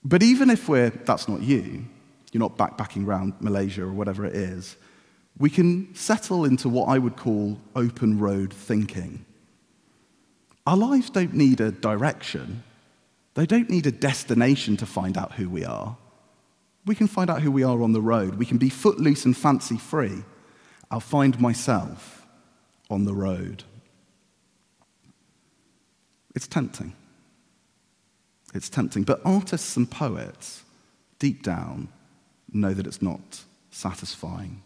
But 0.04 0.24
even 0.24 0.50
if 0.50 0.68
we're, 0.68 0.90
that's 0.90 1.28
not 1.28 1.44
you, 1.44 1.86
you're 2.32 2.40
not 2.40 2.58
backpacking 2.58 3.06
around 3.06 3.34
Malaysia 3.40 3.84
or 3.84 3.92
whatever 3.92 4.26
it 4.26 4.34
is, 4.34 4.78
we 5.38 5.52
can 5.52 5.94
settle 5.94 6.44
into 6.44 6.70
what 6.70 6.88
I 6.88 6.98
would 6.98 7.18
call 7.18 7.60
open 7.76 8.18
road 8.18 8.52
thinking. 8.52 9.28
Our 10.70 10.78
lives 10.78 11.10
don't 11.10 11.34
need 11.34 11.62
a 11.62 11.72
direction, 11.72 12.62
they 13.34 13.48
don't 13.48 13.72
need 13.72 13.88
a 13.88 13.92
destination 13.92 14.78
to 14.78 14.86
find 14.86 15.18
out 15.18 15.32
who 15.32 15.50
we 15.50 15.66
are. 15.66 15.98
We 16.86 16.94
can 16.94 17.08
find 17.08 17.28
out 17.28 17.42
who 17.42 17.50
we 17.50 17.64
are 17.64 17.82
on 17.82 17.94
the 17.94 18.02
road. 18.04 18.36
We 18.36 18.46
can 18.46 18.60
be 18.60 18.70
footloose 18.70 19.26
and 19.26 19.36
fancy 19.36 19.78
free. 19.80 20.24
I'll 20.92 21.00
find 21.00 21.42
myself 21.42 22.28
on 22.88 23.06
the 23.06 23.16
road. 23.16 23.64
It's 26.36 26.48
tempting. 26.48 26.94
It's 28.54 28.70
tempting. 28.70 29.06
But 29.06 29.22
artists 29.26 29.76
and 29.76 29.90
poets, 29.90 30.64
deep 31.18 31.42
down, 31.42 31.88
know 32.54 32.76
that 32.76 32.86
it's 32.86 33.02
not 33.02 33.42
satisfying. 33.72 34.62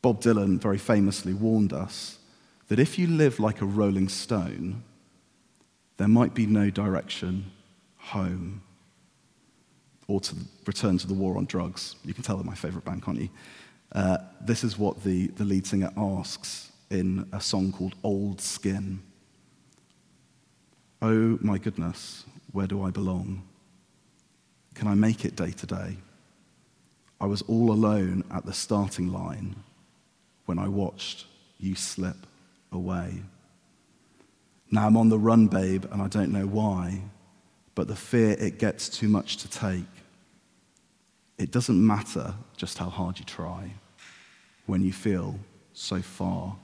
Bob 0.00 0.22
Dylan 0.22 0.58
very 0.58 0.78
famously 0.78 1.34
warned 1.34 1.74
us 1.74 2.18
that 2.68 2.78
if 2.78 2.98
you 2.98 3.06
live 3.06 3.38
like 3.38 3.60
a 3.60 3.66
rolling 3.66 4.08
stone, 4.08 4.82
there 5.96 6.08
might 6.08 6.34
be 6.34 6.46
no 6.46 6.70
direction 6.70 7.50
home 7.96 8.62
or 10.06 10.20
to 10.20 10.36
return 10.66 10.98
to 10.98 11.06
the 11.06 11.14
war 11.14 11.36
on 11.36 11.46
drugs. 11.46 11.96
You 12.04 12.12
can 12.14 12.22
tell 12.22 12.36
they're 12.36 12.44
my 12.44 12.54
favorite 12.54 12.84
band, 12.84 13.02
can't 13.02 13.20
you? 13.20 13.28
Uh, 13.92 14.18
this 14.40 14.64
is 14.64 14.78
what 14.78 15.02
the, 15.04 15.28
the 15.28 15.44
lead 15.44 15.66
singer 15.66 15.90
asks 15.96 16.72
in 16.90 17.26
a 17.32 17.40
song 17.40 17.72
called 17.72 17.94
Old 18.02 18.40
Skin. 18.40 19.00
Oh 21.00 21.38
my 21.40 21.58
goodness, 21.58 22.24
where 22.52 22.66
do 22.66 22.82
I 22.82 22.90
belong? 22.90 23.42
Can 24.74 24.88
I 24.88 24.94
make 24.94 25.24
it 25.24 25.36
day 25.36 25.52
to 25.52 25.66
day? 25.66 25.96
I 27.20 27.26
was 27.26 27.42
all 27.42 27.70
alone 27.70 28.24
at 28.30 28.44
the 28.44 28.52
starting 28.52 29.12
line 29.12 29.56
when 30.46 30.58
I 30.58 30.68
watched 30.68 31.26
you 31.58 31.74
slip 31.74 32.26
away. 32.72 33.22
Now 34.70 34.86
I'm 34.86 34.96
on 34.96 35.08
the 35.08 35.18
run, 35.18 35.46
babe, 35.46 35.84
and 35.90 36.02
I 36.02 36.08
don't 36.08 36.32
know 36.32 36.46
why, 36.46 37.00
but 37.74 37.88
the 37.88 37.96
fear 37.96 38.32
it 38.32 38.58
gets 38.58 38.88
too 38.88 39.08
much 39.08 39.36
to 39.38 39.48
take. 39.48 39.84
It 41.38 41.50
doesn't 41.50 41.84
matter 41.84 42.34
just 42.56 42.78
how 42.78 42.88
hard 42.88 43.18
you 43.18 43.24
try 43.24 43.70
when 44.66 44.82
you 44.82 44.92
feel 44.92 45.38
so 45.72 46.00
far 46.00 46.56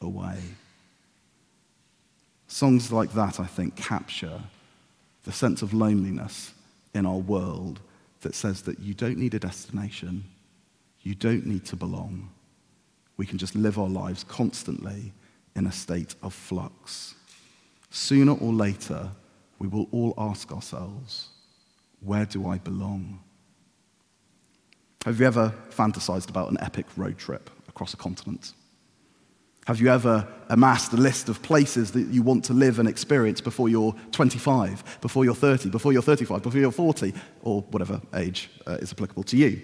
away. 0.00 0.38
Songs 2.46 2.92
like 2.92 3.12
that, 3.12 3.40
I 3.40 3.46
think, 3.46 3.76
capture 3.76 4.40
the 5.24 5.32
sense 5.32 5.62
of 5.62 5.74
loneliness 5.74 6.54
in 6.94 7.04
our 7.04 7.18
world 7.18 7.80
that 8.20 8.34
says 8.34 8.62
that 8.62 8.80
you 8.80 8.94
don't 8.94 9.18
need 9.18 9.34
a 9.34 9.38
destination, 9.38 10.24
you 11.02 11.14
don't 11.14 11.46
need 11.46 11.64
to 11.66 11.76
belong. 11.76 12.30
We 13.16 13.26
can 13.26 13.38
just 13.38 13.54
live 13.54 13.78
our 13.78 13.88
lives 13.88 14.24
constantly 14.24 15.12
in 15.54 15.66
a 15.66 15.72
state 15.72 16.14
of 16.22 16.32
flux. 16.32 17.14
Sooner 17.98 18.34
or 18.34 18.52
later, 18.52 19.10
we 19.58 19.66
will 19.66 19.88
all 19.90 20.14
ask 20.16 20.52
ourselves, 20.52 21.30
where 21.98 22.24
do 22.24 22.46
I 22.46 22.58
belong? 22.58 23.18
Have 25.04 25.18
you 25.18 25.26
ever 25.26 25.52
fantasized 25.70 26.30
about 26.30 26.48
an 26.48 26.58
epic 26.60 26.86
road 26.96 27.18
trip 27.18 27.50
across 27.68 27.94
a 27.94 27.96
continent? 27.96 28.52
Have 29.66 29.80
you 29.80 29.88
ever 29.88 30.28
amassed 30.48 30.92
a 30.92 30.96
list 30.96 31.28
of 31.28 31.42
places 31.42 31.90
that 31.90 32.06
you 32.06 32.22
want 32.22 32.44
to 32.44 32.52
live 32.52 32.78
and 32.78 32.88
experience 32.88 33.40
before 33.40 33.68
you're 33.68 33.96
25, 34.12 35.00
before 35.00 35.24
you're 35.24 35.34
30, 35.34 35.68
before 35.68 35.92
you're 35.92 36.00
35, 36.00 36.40
before 36.40 36.60
you're 36.60 36.70
40, 36.70 37.12
or 37.42 37.62
whatever 37.62 38.00
age 38.14 38.48
uh, 38.68 38.74
is 38.74 38.92
applicable 38.92 39.24
to 39.24 39.36
you? 39.36 39.60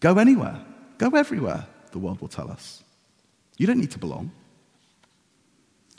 Go 0.00 0.18
anywhere, 0.18 0.60
go 0.98 1.10
everywhere, 1.10 1.68
the 1.92 2.00
world 2.00 2.20
will 2.20 2.26
tell 2.26 2.50
us. 2.50 2.82
You 3.58 3.68
don't 3.68 3.78
need 3.78 3.92
to 3.92 3.98
belong. 4.00 4.32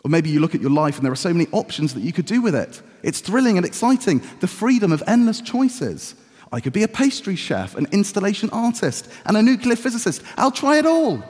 Or 0.03 0.09
maybe 0.09 0.29
you 0.29 0.39
look 0.39 0.55
at 0.55 0.61
your 0.61 0.71
life 0.71 0.97
and 0.97 1.05
there 1.05 1.11
are 1.11 1.17
so 1.17 1.33
many 1.33 1.47
options 1.51 1.93
that 1.93 2.01
you 2.01 2.13
could 2.13 2.25
do 2.25 2.41
with 2.41 2.55
it. 2.55 2.81
It's 3.03 3.19
thrilling 3.19 3.57
and 3.57 3.65
exciting, 3.65 4.21
the 4.39 4.47
freedom 4.47 4.91
of 4.91 5.03
endless 5.07 5.41
choices. 5.41 6.15
I 6.51 6.59
could 6.59 6.73
be 6.73 6.83
a 6.83 6.87
pastry 6.87 7.35
chef, 7.35 7.75
an 7.75 7.87
installation 7.91 8.49
artist, 8.51 9.09
and 9.25 9.37
a 9.37 9.41
nuclear 9.41 9.75
physicist. 9.75 10.23
I'll 10.37 10.51
try 10.51 10.77
it 10.77 10.85
all. 10.85 11.23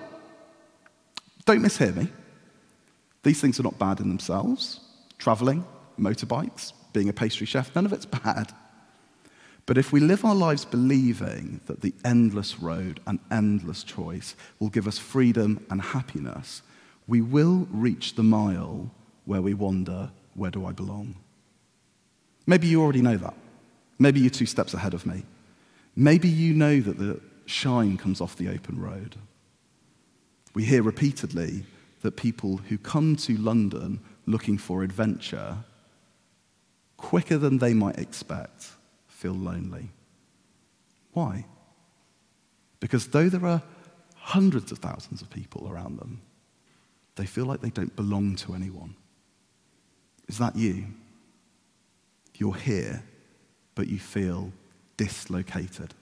Don't 1.46 1.62
mishear 1.62 1.96
me. 1.96 2.10
These 3.24 3.42
things 3.42 3.60
are 3.60 3.64
not 3.64 3.80
bad 3.80 4.00
in 4.00 4.08
themselves. 4.08 4.80
Traveling, 5.18 5.66
motorbikes, 6.00 6.72
being 6.94 7.10
a 7.10 7.14
pastry 7.14 7.46
chef, 7.46 7.76
none 7.76 7.86
of 7.86 7.94
it's 7.94 8.06
bad. 8.06 8.54
But 9.66 9.78
if 9.78 9.92
we 9.92 10.00
live 10.00 10.26
our 10.26 10.36
lives 10.36 10.66
believing 10.66 11.62
that 11.66 11.82
the 11.82 11.94
endless 12.04 12.60
road 12.60 13.02
and 13.06 13.20
endless 13.30 13.84
choice 13.84 14.36
will 14.60 14.70
give 14.70 14.88
us 14.88 14.98
freedom 14.98 15.66
and 15.70 15.82
happiness, 15.82 16.62
we 17.10 17.22
will 17.22 17.68
reach 17.72 18.14
the 18.14 18.24
mile 18.24 18.92
where 19.26 19.42
we 19.42 19.56
wonder, 19.56 20.12
where 20.36 20.52
do 20.52 20.66
I 20.66 20.72
belong? 20.72 21.16
Maybe 22.46 22.68
you 22.68 22.82
already 22.82 23.02
know 23.02 23.18
that. 23.18 23.34
Maybe 23.98 24.20
you're 24.20 24.30
two 24.30 24.46
steps 24.46 24.76
ahead 24.76 24.94
of 24.94 25.08
me. 25.08 25.24
Maybe 25.96 26.30
you 26.30 26.54
know 26.54 26.80
that 26.80 27.00
the 27.00 27.20
shine 27.48 27.98
comes 27.98 28.22
off 28.22 28.38
the 28.38 28.50
open 28.50 28.80
road. 28.80 29.16
We 30.54 30.64
hear 30.66 30.84
repeatedly 30.84 31.66
that 32.02 32.16
people 32.16 32.58
who 32.58 32.78
come 32.78 33.16
to 33.18 33.36
London 33.38 34.00
looking 34.28 34.60
for 34.60 34.84
adventure, 34.84 35.58
quicker 36.96 37.40
than 37.40 37.58
they 37.58 37.74
might 37.74 37.98
expect, 37.98 38.68
feel 39.08 39.34
lonely. 39.34 39.90
Why? 41.14 41.46
Because 42.80 43.08
though 43.08 43.30
there 43.30 43.46
are 43.46 43.64
hundreds 44.16 44.72
of 44.72 44.78
thousands 44.78 45.22
of 45.24 45.30
people 45.32 45.68
around 45.70 45.98
them, 45.98 46.22
they 47.20 47.26
feel 47.26 47.46
like 47.46 47.60
they 47.60 47.70
don't 47.70 47.94
belong 47.98 48.38
to 48.38 48.54
anyone. 48.54 48.96
Is 50.30 50.38
that 50.38 50.56
you? 50.56 50.86
You're 52.38 52.56
here, 52.56 53.04
but 53.76 53.90
you 53.90 54.00
feel 54.00 54.54
dislocated. 54.96 55.94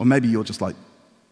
Or 0.00 0.06
maybe 0.06 0.28
you're 0.28 0.44
just 0.44 0.62
like 0.62 0.74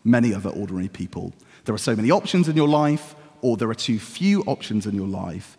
many 0.05 0.35
other 0.35 0.51
ordinary 0.51 0.91
people. 0.91 1.33
There 1.65 1.75
are 1.75 1.79
so 1.79 1.97
many 1.97 2.11
options 2.11 2.49
in 2.49 2.55
your 2.55 2.69
life, 2.69 3.15
or 3.41 3.57
there 3.57 3.71
are 3.71 3.75
too 3.75 3.99
few 3.99 4.43
options 4.43 4.87
in 4.87 4.95
your 4.95 5.09
life. 5.09 5.57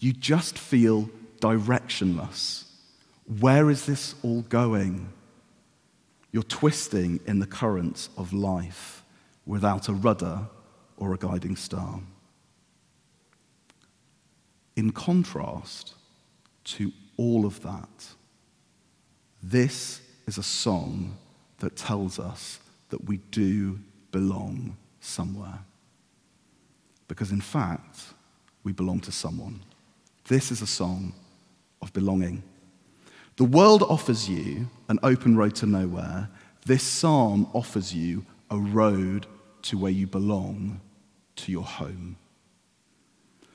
You 0.00 0.12
just 0.12 0.58
feel 0.58 1.08
directionless. 1.40 2.64
Where 3.38 3.70
is 3.70 3.86
this 3.86 4.16
all 4.24 4.42
going? 4.42 5.08
You're 6.32 6.42
twisting 6.42 7.20
in 7.28 7.38
the 7.38 7.46
currents 7.46 8.08
of 8.16 8.32
life 8.32 9.04
without 9.46 9.88
a 9.88 9.92
rudder 9.92 10.48
or 10.96 11.14
a 11.14 11.18
guiding 11.18 11.56
star. 11.56 12.00
In 14.76 14.92
contrast 14.92 15.94
to 16.64 16.92
all 17.16 17.44
of 17.44 17.62
that, 17.62 18.06
this 19.42 20.00
is 20.26 20.38
a 20.38 20.42
song 20.42 21.16
that 21.58 21.76
tells 21.76 22.18
us 22.18 22.60
that 22.90 23.04
we 23.04 23.18
do 23.30 23.78
belong 24.12 24.76
somewhere. 25.00 25.58
Because 27.08 27.32
in 27.32 27.40
fact, 27.40 28.00
we 28.64 28.72
belong 28.72 29.00
to 29.00 29.12
someone. 29.12 29.60
This 30.28 30.50
is 30.50 30.62
a 30.62 30.66
song 30.66 31.12
of 31.80 31.92
belonging. 31.92 32.42
The 33.36 33.44
world 33.44 33.82
offers 33.82 34.28
you 34.28 34.68
an 34.88 34.98
open 35.02 35.36
road 35.36 35.54
to 35.56 35.66
nowhere. 35.66 36.28
This 36.64 36.82
psalm 36.82 37.48
offers 37.52 37.92
you 37.94 38.24
a 38.50 38.56
road 38.56 39.26
to 39.62 39.78
where 39.78 39.92
you 39.92 40.06
belong, 40.06 40.80
to 41.36 41.52
your 41.52 41.64
home. 41.64 42.16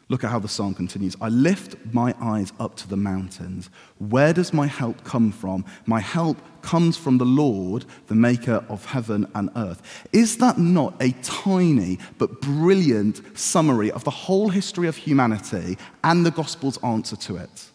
Look 0.10 0.24
at 0.24 0.32
how 0.32 0.40
the 0.40 0.48
psalm 0.48 0.74
continues. 0.74 1.18
I 1.20 1.28
lift 1.28 1.76
my 1.92 2.16
eyes 2.22 2.54
up 2.62 2.76
to 2.78 2.88
the 2.88 2.96
mountains. 2.96 3.70
Where 3.98 4.32
does 4.32 4.54
my 4.54 4.66
help 4.66 5.04
come 5.04 5.34
from? 5.34 5.66
My 5.86 6.00
help 6.00 6.38
comes 6.62 6.96
from 6.96 7.18
the 7.18 7.26
Lord, 7.26 7.84
the 8.08 8.16
maker 8.16 8.64
of 8.70 8.86
heaven 8.86 9.28
and 9.36 9.50
earth. 9.58 10.08
Is 10.14 10.38
that 10.38 10.58
not 10.58 10.96
a 11.02 11.12
tiny 11.24 12.00
but 12.18 12.40
brilliant 12.40 13.38
summary 13.38 13.92
of 13.92 14.06
the 14.06 14.12
whole 14.12 14.48
history 14.48 14.88
of 14.88 14.96
humanity 14.96 15.78
and 16.06 16.26
the 16.26 16.32
gospel's 16.32 16.82
answer 16.84 17.18
to 17.18 17.36
it? 17.36 17.72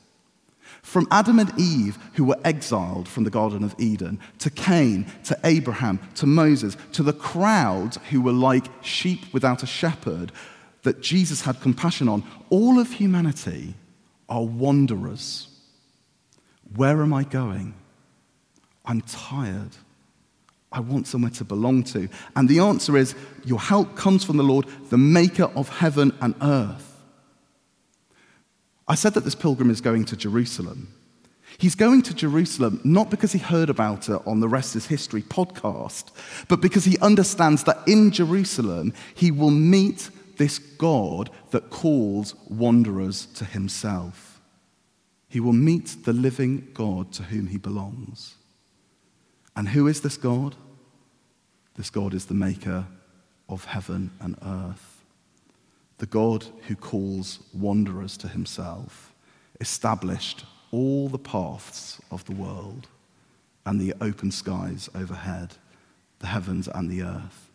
From 0.82 1.06
Adam 1.10 1.38
and 1.38 1.52
Eve, 1.58 1.98
who 2.14 2.24
were 2.24 2.38
exiled 2.44 3.08
from 3.08 3.24
the 3.24 3.30
Garden 3.30 3.64
of 3.64 3.74
Eden, 3.78 4.18
to 4.40 4.50
Cain, 4.50 5.06
to 5.24 5.38
Abraham, 5.44 6.00
to 6.16 6.26
Moses, 6.26 6.76
to 6.92 7.02
the 7.02 7.12
crowds 7.12 7.98
who 8.10 8.20
were 8.20 8.32
like 8.32 8.66
sheep 8.82 9.32
without 9.32 9.62
a 9.62 9.66
shepherd, 9.66 10.32
that 10.82 11.00
Jesus 11.00 11.42
had 11.42 11.60
compassion 11.60 12.08
on, 12.08 12.24
all 12.50 12.78
of 12.78 12.92
humanity 12.92 13.74
are 14.28 14.44
wanderers. 14.44 15.48
Where 16.74 17.02
am 17.02 17.12
I 17.12 17.24
going? 17.24 17.74
I'm 18.84 19.00
tired. 19.02 19.76
I 20.72 20.80
want 20.80 21.06
somewhere 21.06 21.30
to 21.32 21.44
belong 21.44 21.84
to. 21.84 22.08
And 22.34 22.48
the 22.48 22.58
answer 22.58 22.96
is 22.96 23.14
your 23.44 23.60
help 23.60 23.94
comes 23.94 24.24
from 24.24 24.38
the 24.38 24.42
Lord, 24.42 24.66
the 24.90 24.98
maker 24.98 25.44
of 25.54 25.68
heaven 25.68 26.12
and 26.20 26.34
earth. 26.42 26.91
I 28.88 28.94
said 28.94 29.14
that 29.14 29.24
this 29.24 29.34
pilgrim 29.34 29.70
is 29.70 29.80
going 29.80 30.04
to 30.06 30.16
Jerusalem. 30.16 30.92
He's 31.58 31.74
going 31.74 32.02
to 32.02 32.14
Jerusalem 32.14 32.80
not 32.82 33.10
because 33.10 33.32
he 33.32 33.38
heard 33.38 33.70
about 33.70 34.08
it 34.08 34.20
on 34.26 34.40
the 34.40 34.48
Rest 34.48 34.74
is 34.74 34.86
History 34.86 35.22
podcast, 35.22 36.06
but 36.48 36.60
because 36.60 36.84
he 36.84 36.98
understands 36.98 37.64
that 37.64 37.78
in 37.86 38.10
Jerusalem 38.10 38.92
he 39.14 39.30
will 39.30 39.50
meet 39.50 40.10
this 40.38 40.58
God 40.58 41.30
that 41.50 41.70
calls 41.70 42.34
wanderers 42.48 43.26
to 43.26 43.44
himself. 43.44 44.40
He 45.28 45.40
will 45.40 45.52
meet 45.52 46.04
the 46.04 46.12
living 46.12 46.68
God 46.74 47.12
to 47.12 47.22
whom 47.24 47.46
he 47.48 47.58
belongs. 47.58 48.34
And 49.54 49.68
who 49.68 49.86
is 49.86 50.00
this 50.00 50.16
God? 50.16 50.56
This 51.76 51.90
God 51.90 52.14
is 52.14 52.26
the 52.26 52.34
maker 52.34 52.86
of 53.48 53.66
heaven 53.66 54.10
and 54.20 54.36
earth. 54.44 54.91
The 56.02 56.06
God 56.08 56.44
who 56.66 56.74
calls 56.74 57.38
wanderers 57.54 58.16
to 58.16 58.26
himself 58.26 59.14
established 59.60 60.44
all 60.72 61.08
the 61.08 61.16
paths 61.16 62.00
of 62.10 62.24
the 62.24 62.32
world 62.32 62.88
and 63.64 63.80
the 63.80 63.94
open 64.00 64.32
skies 64.32 64.90
overhead, 64.96 65.54
the 66.18 66.26
heavens 66.26 66.66
and 66.66 66.90
the 66.90 67.04
earth. 67.04 67.48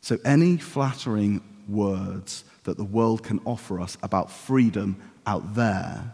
So, 0.00 0.18
any 0.24 0.56
flattering 0.56 1.42
words 1.68 2.42
that 2.64 2.76
the 2.76 2.82
world 2.82 3.22
can 3.22 3.38
offer 3.44 3.78
us 3.78 3.96
about 4.02 4.32
freedom 4.32 5.00
out 5.24 5.54
there 5.54 6.12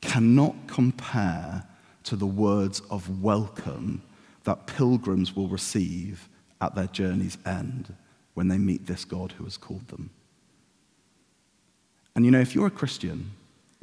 cannot 0.00 0.54
compare 0.68 1.64
to 2.04 2.16
the 2.16 2.26
words 2.26 2.80
of 2.88 3.22
welcome 3.22 4.00
that 4.44 4.66
pilgrims 4.66 5.36
will 5.36 5.48
receive 5.48 6.30
at 6.62 6.74
their 6.74 6.86
journey's 6.86 7.36
end 7.44 7.94
when 8.32 8.48
they 8.48 8.56
meet 8.56 8.86
this 8.86 9.04
God 9.04 9.32
who 9.32 9.44
has 9.44 9.58
called 9.58 9.86
them. 9.88 10.08
And 12.14 12.24
you 12.24 12.30
know, 12.30 12.40
if 12.40 12.54
you're 12.54 12.66
a 12.66 12.70
Christian, 12.70 13.30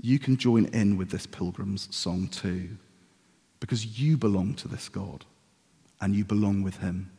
you 0.01 0.19
can 0.19 0.37
join 0.37 0.65
in 0.65 0.97
with 0.97 1.09
this 1.09 1.25
pilgrim's 1.25 1.93
song 1.95 2.27
too, 2.27 2.77
because 3.59 3.99
you 3.99 4.17
belong 4.17 4.53
to 4.55 4.67
this 4.67 4.87
God 4.87 5.25
and 5.99 6.15
you 6.15 6.23
belong 6.23 6.63
with 6.63 6.77
him. 6.77 7.11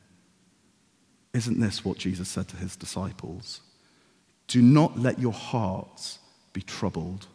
Isn't 1.33 1.61
this 1.61 1.85
what 1.85 1.99
Jesus 1.99 2.29
said 2.29 2.49
to 2.49 2.57
his 2.57 2.77
disciples? 2.77 3.61
Do 4.49 4.62
not 4.62 4.99
let 4.99 5.18
your 5.18 5.33
hearts 5.33 6.18
be 6.53 6.62
troubled. 6.62 7.27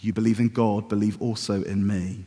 You 0.00 0.12
believe 0.12 0.40
in 0.40 0.48
God, 0.48 0.88
believe 0.88 1.20
also 1.22 1.62
in 1.62 1.86
me. 1.86 2.26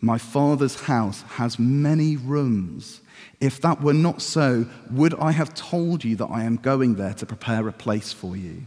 My 0.00 0.18
Father's 0.18 0.82
house 0.82 1.22
has 1.22 1.58
many 1.58 2.16
rooms. 2.16 3.00
If 3.40 3.60
that 3.62 3.80
were 3.80 3.94
not 3.94 4.20
so, 4.20 4.66
would 4.90 5.14
I 5.14 5.30
have 5.32 5.54
told 5.54 6.04
you 6.04 6.16
that 6.16 6.26
I 6.26 6.44
am 6.44 6.56
going 6.56 6.96
there 6.96 7.14
to 7.14 7.24
prepare 7.24 7.66
a 7.68 7.72
place 7.72 8.12
for 8.12 8.36
you? 8.36 8.66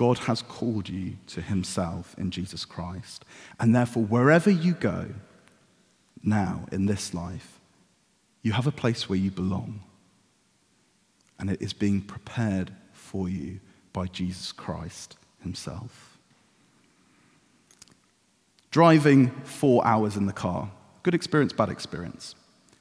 God 0.00 0.16
has 0.20 0.40
called 0.40 0.88
you 0.88 1.18
to 1.26 1.42
himself 1.42 2.14
in 2.16 2.30
Jesus 2.30 2.64
Christ. 2.64 3.22
And 3.60 3.74
therefore, 3.74 4.02
wherever 4.04 4.48
you 4.48 4.72
go 4.72 5.08
now 6.22 6.64
in 6.72 6.86
this 6.86 7.12
life, 7.12 7.60
you 8.40 8.52
have 8.52 8.66
a 8.66 8.72
place 8.72 9.10
where 9.10 9.18
you 9.18 9.30
belong 9.30 9.82
and 11.38 11.50
it 11.50 11.60
is 11.60 11.74
being 11.74 12.00
prepared 12.00 12.72
for 12.94 13.28
you 13.28 13.60
by 13.92 14.06
Jesus 14.06 14.52
Christ 14.52 15.18
himself. 15.42 16.16
Driving 18.70 19.28
four 19.44 19.86
hours 19.86 20.16
in 20.16 20.24
the 20.24 20.32
car, 20.32 20.70
good 21.02 21.14
experience, 21.14 21.52
bad 21.52 21.68
experience. 21.68 22.34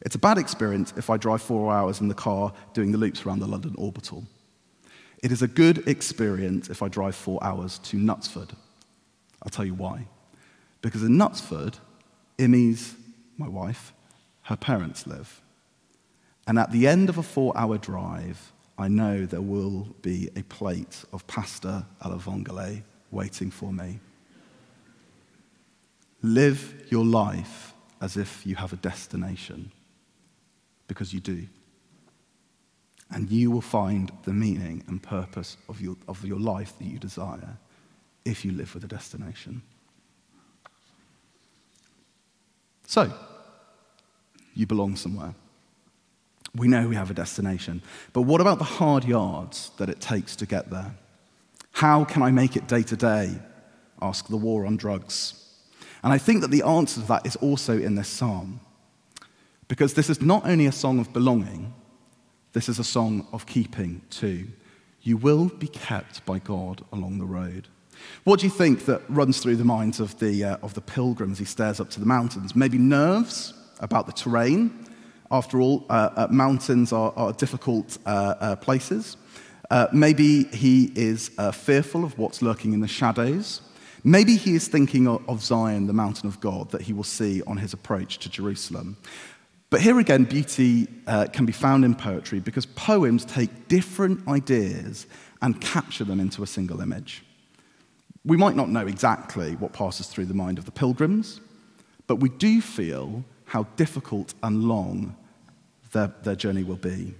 It's 0.03 0.15
a 0.15 0.19
bad 0.19 0.37
experience 0.37 0.93
if 0.95 1.09
I 1.09 1.17
drive 1.17 1.41
four 1.41 1.73
hours 1.73 1.99
in 1.99 2.07
the 2.07 2.13
car 2.13 2.53
doing 2.73 2.93
the 2.93 2.97
loops 2.97 3.25
around 3.25 3.39
the 3.39 3.45
London 3.45 3.75
orbital. 3.77 4.23
It 5.21 5.31
is 5.31 5.41
a 5.41 5.47
good 5.47 5.87
experience 5.87 6.69
if 6.69 6.81
I 6.81 6.87
drive 6.87 7.15
four 7.15 7.43
hours 7.43 7.79
to 7.79 7.97
Knutsford. 7.97 8.51
I'll 9.43 9.51
tell 9.51 9.65
you 9.65 9.73
why. 9.73 10.07
Because 10.81 11.03
in 11.03 11.17
Knutsford, 11.17 11.75
Immy's, 12.37 12.95
my 13.37 13.47
wife, 13.47 13.93
her 14.43 14.55
parents 14.55 15.05
live. 15.05 15.41
And 16.47 16.57
at 16.57 16.71
the 16.71 16.87
end 16.87 17.09
of 17.09 17.17
a 17.17 17.23
four 17.23 17.55
hour 17.57 17.77
drive, 17.77 18.53
I 18.77 18.87
know 18.87 19.25
there 19.25 19.41
will 19.41 19.89
be 20.01 20.29
a 20.35 20.43
plate 20.43 21.03
of 21.11 21.27
pasta 21.27 21.85
alla 22.01 22.17
vongole 22.17 22.81
waiting 23.11 23.51
for 23.51 23.73
me. 23.73 23.99
Live 26.21 26.87
your 26.89 27.05
life 27.05 27.73
as 28.01 28.15
if 28.15 28.45
you 28.45 28.55
have 28.55 28.71
a 28.71 28.77
destination, 28.77 29.71
because 30.87 31.13
you 31.13 31.19
do. 31.19 31.45
And 33.11 33.29
you 33.29 33.49
will 33.49 33.61
find 33.61 34.11
the 34.23 34.33
meaning 34.33 34.83
and 34.87 35.01
purpose 35.01 35.57
of 35.67 35.81
your, 35.81 35.95
of 36.07 36.23
your 36.23 36.39
life 36.39 36.77
that 36.77 36.85
you 36.85 36.99
desire 36.99 37.57
if 38.25 38.45
you 38.45 38.51
live 38.51 38.73
with 38.73 38.83
a 38.83 38.87
destination. 38.87 39.61
So, 42.85 43.11
you 44.53 44.67
belong 44.67 44.95
somewhere. 44.95 45.33
We 46.55 46.67
know 46.67 46.87
we 46.87 46.95
have 46.95 47.11
a 47.11 47.13
destination. 47.13 47.81
But 48.13 48.23
what 48.23 48.41
about 48.41 48.57
the 48.57 48.63
hard 48.63 49.05
yards 49.05 49.71
that 49.77 49.89
it 49.89 50.01
takes 50.01 50.35
to 50.37 50.45
get 50.45 50.69
there? 50.69 50.95
How 51.71 52.03
can 52.03 52.21
I 52.21 52.31
make 52.31 52.55
it 52.55 52.67
day 52.67 52.83
to 52.83 52.95
day? 52.95 53.39
Ask 54.01 54.27
the 54.27 54.37
war 54.37 54.65
on 54.65 54.77
drugs. 54.77 55.35
And 56.03 56.11
I 56.11 56.17
think 56.17 56.41
that 56.41 56.51
the 56.51 56.63
answer 56.63 57.01
to 57.01 57.07
that 57.07 57.25
is 57.25 57.35
also 57.37 57.77
in 57.77 57.95
this 57.95 58.07
psalm. 58.07 58.59
Because 59.67 59.93
this 59.93 60.09
is 60.09 60.21
not 60.21 60.45
only 60.45 60.65
a 60.65 60.71
song 60.71 60.99
of 60.99 61.13
belonging, 61.13 61.73
this 62.53 62.69
is 62.69 62.79
a 62.79 62.83
song 62.83 63.27
of 63.31 63.45
keeping 63.45 64.01
too. 64.09 64.47
You 65.01 65.17
will 65.17 65.49
be 65.49 65.67
kept 65.67 66.25
by 66.25 66.39
God 66.39 66.83
along 66.91 67.19
the 67.19 67.25
road. 67.25 67.67
What 68.23 68.39
do 68.39 68.45
you 68.45 68.51
think 68.51 68.85
that 68.85 69.01
runs 69.09 69.39
through 69.39 69.57
the 69.57 69.65
minds 69.65 69.99
of 69.99 70.17
the, 70.19 70.43
uh, 70.43 70.57
of 70.61 70.73
the 70.73 70.81
pilgrim 70.81 71.31
as 71.31 71.39
he 71.39 71.45
stares 71.45 71.79
up 71.79 71.89
to 71.91 71.99
the 71.99 72.05
mountains? 72.05 72.55
Maybe 72.55 72.77
nerves 72.77 73.53
about 73.79 74.07
the 74.07 74.13
terrain, 74.13 74.85
After 75.31 75.61
all, 75.61 75.85
uh, 75.89 76.09
uh, 76.15 76.27
mountains 76.31 76.91
are, 76.91 77.13
are 77.15 77.33
difficult 77.33 77.97
uh, 78.05 78.35
uh 78.39 78.55
places. 78.55 79.15
Uh, 79.69 79.87
maybe 79.93 80.45
he 80.45 80.91
is 80.95 81.29
fearful 81.53 82.03
of 82.03 82.17
what's 82.17 82.41
lurking 82.41 82.73
in 82.73 82.79
the 82.79 82.87
shadows. 82.87 83.61
Maybe 84.03 84.35
he 84.35 84.55
is 84.55 84.67
thinking 84.67 85.07
of 85.07 85.43
Zion, 85.43 85.85
the 85.85 85.93
mountain 85.93 86.27
of 86.27 86.39
God, 86.39 86.71
that 86.71 86.81
he 86.81 86.93
will 86.93 87.03
see 87.03 87.43
on 87.43 87.57
his 87.57 87.73
approach 87.73 88.17
to 88.19 88.29
Jerusalem. 88.29 88.97
But 89.69 89.81
here 89.81 89.99
again, 89.99 90.23
beauty 90.23 90.87
can 91.05 91.45
be 91.45 91.51
found 91.51 91.85
in 91.85 91.95
poetry 91.95 92.39
because 92.39 92.65
poems 92.65 93.25
take 93.25 93.67
different 93.67 94.27
ideas 94.27 95.05
and 95.41 95.59
capture 95.61 96.03
them 96.03 96.19
into 96.19 96.43
a 96.43 96.47
single 96.47 96.81
image. 96.81 97.23
We 98.25 98.37
might 98.37 98.55
not 98.55 98.69
know 98.69 98.87
exactly 98.87 99.55
what 99.55 99.73
passes 99.73 100.07
through 100.07 100.25
the 100.25 100.33
mind 100.33 100.57
of 100.57 100.65
the 100.65 100.71
pilgrims, 100.71 101.39
but 102.07 102.15
we 102.15 102.29
do 102.29 102.61
feel 102.61 103.23
how 103.45 103.63
difficult 103.75 104.33
and 104.43 104.63
long 104.63 105.15
their, 105.91 106.13
their 106.23 106.35
journey 106.35 106.63
will 106.63 106.75
be. 106.75 107.15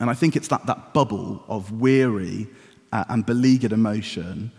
And 0.00 0.10
I 0.10 0.14
think 0.14 0.36
it's 0.36 0.48
that, 0.48 0.66
that 0.66 0.92
bubble 0.92 1.44
of 1.48 1.72
weary 1.72 2.46
uh, 2.92 3.04
and 3.08 3.24
beleaguered 3.24 3.72
emotion 3.72 4.52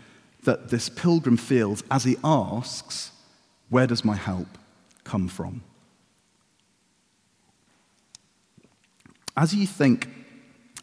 that 0.44 0.68
this 0.68 0.88
pilgrim 0.88 1.36
feels 1.36 1.82
as 1.90 2.04
he 2.04 2.16
asks, 2.22 3.12
Where 3.68 3.86
does 3.86 4.04
my 4.04 4.16
help 4.16 4.48
come 5.04 5.28
from? 5.28 5.62
As 9.38 9.54
you 9.54 9.68
think 9.68 10.08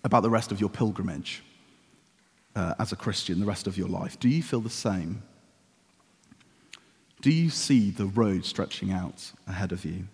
about 0.05 0.23
the 0.23 0.29
rest 0.29 0.49
of 0.53 0.61
your 0.61 0.69
pilgrimage 0.69 1.43
uh, 2.55 2.73
as 2.79 2.93
a 2.93 2.95
Christian, 2.95 3.41
the 3.41 3.45
rest 3.45 3.67
of 3.67 3.77
your 3.77 3.89
life, 3.89 4.17
do 4.17 4.29
you 4.29 4.41
feel 4.41 4.61
the 4.61 4.69
same? 4.69 5.21
Do 7.21 7.31
you 7.31 7.49
see 7.49 7.91
the 7.91 8.05
road 8.05 8.45
stretching 8.45 8.93
out 8.93 9.29
ahead 9.45 9.73
of 9.73 9.83
you? 9.83 10.07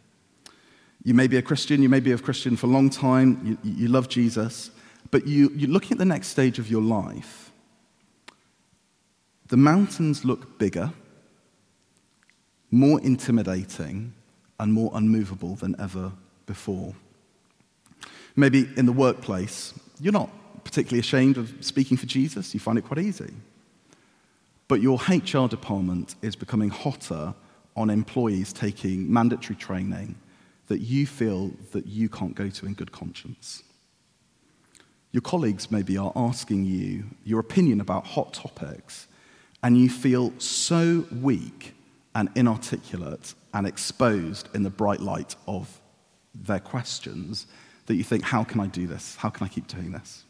You 1.03 1.13
may 1.13 1.27
be 1.27 1.37
a 1.37 1.41
Christian, 1.43 1.83
you 1.83 1.89
may 1.89 1.99
be 1.99 2.13
a 2.13 2.17
Christian 2.17 2.57
for 2.57 2.65
a 2.65 2.71
long 2.71 2.89
time, 2.89 3.59
you, 3.63 3.71
you 3.75 3.87
love 3.89 4.09
Jesus, 4.09 4.71
but 5.11 5.27
you, 5.27 5.51
you're 5.55 5.69
looking 5.69 5.91
at 5.91 5.99
the 5.99 6.05
next 6.05 6.29
stage 6.29 6.57
of 6.57 6.67
your 6.67 6.81
life. 6.81 7.51
The 9.49 9.57
mountains 9.57 10.25
look 10.25 10.57
bigger, 10.57 10.91
more 12.71 12.99
intimidating, 13.01 14.15
and 14.59 14.73
more 14.73 14.89
unmovable 14.95 15.53
than 15.53 15.79
ever 15.79 16.11
before. 16.47 16.95
Maybe 18.35 18.69
in 18.77 18.85
the 18.85 18.91
workplace, 18.91 19.73
you're 19.99 20.13
not 20.13 20.29
particularly 20.63 20.99
ashamed 20.99 21.37
of 21.37 21.53
speaking 21.61 21.97
for 21.97 22.05
Jesus, 22.05 22.53
you 22.53 22.59
find 22.59 22.77
it 22.77 22.83
quite 22.83 22.99
easy. 22.99 23.33
But 24.67 24.81
your 24.81 24.97
HR 25.09 25.47
department 25.47 26.15
is 26.21 26.35
becoming 26.35 26.69
hotter 26.69 27.33
on 27.75 27.89
employees 27.89 28.53
taking 28.53 29.11
mandatory 29.11 29.55
training 29.55 30.15
that 30.67 30.79
you 30.79 31.05
feel 31.05 31.51
that 31.71 31.87
you 31.87 32.07
can't 32.07 32.35
go 32.35 32.49
to 32.49 32.65
in 32.65 32.73
good 32.73 32.91
conscience. 32.91 33.63
Your 35.11 35.21
colleagues 35.21 35.69
maybe 35.69 35.97
are 35.97 36.13
asking 36.15 36.65
you 36.65 37.03
your 37.25 37.41
opinion 37.41 37.81
about 37.81 38.07
hot 38.07 38.33
topics, 38.33 39.07
and 39.61 39.77
you 39.77 39.89
feel 39.89 40.33
so 40.39 41.05
weak 41.21 41.73
and 42.15 42.29
inarticulate 42.35 43.33
and 43.53 43.67
exposed 43.67 44.47
in 44.55 44.63
the 44.63 44.69
bright 44.69 45.01
light 45.01 45.35
of 45.47 45.81
their 46.33 46.59
questions 46.59 47.47
that 47.87 47.95
you 47.95 48.03
think, 48.03 48.23
How 48.23 48.43
can 48.43 48.59
I 48.59 48.67
do 48.67 48.87
this? 48.87 49.15
How 49.17 49.29
can 49.29 49.45
I 49.45 49.49
keep 49.49 49.67
doing 49.67 49.91
this? 49.91 50.23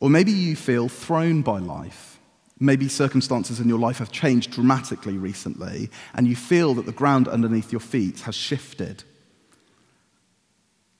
Or 0.00 0.10
maybe 0.10 0.32
you 0.32 0.56
feel 0.56 0.88
thrown 0.88 1.42
by 1.42 1.58
life 1.58 2.14
Maybe 2.60 2.88
circumstances 2.88 3.58
in 3.58 3.68
your 3.68 3.78
life 3.78 3.98
have 3.98 4.12
changed 4.12 4.52
dramatically 4.52 5.18
recently, 5.18 5.90
and 6.14 6.28
you 6.28 6.36
feel 6.36 6.74
that 6.74 6.86
the 6.86 6.92
ground 6.92 7.26
underneath 7.26 7.72
your 7.72 7.80
feet 7.80 8.20
has 8.20 8.36
shifted. 8.36 9.02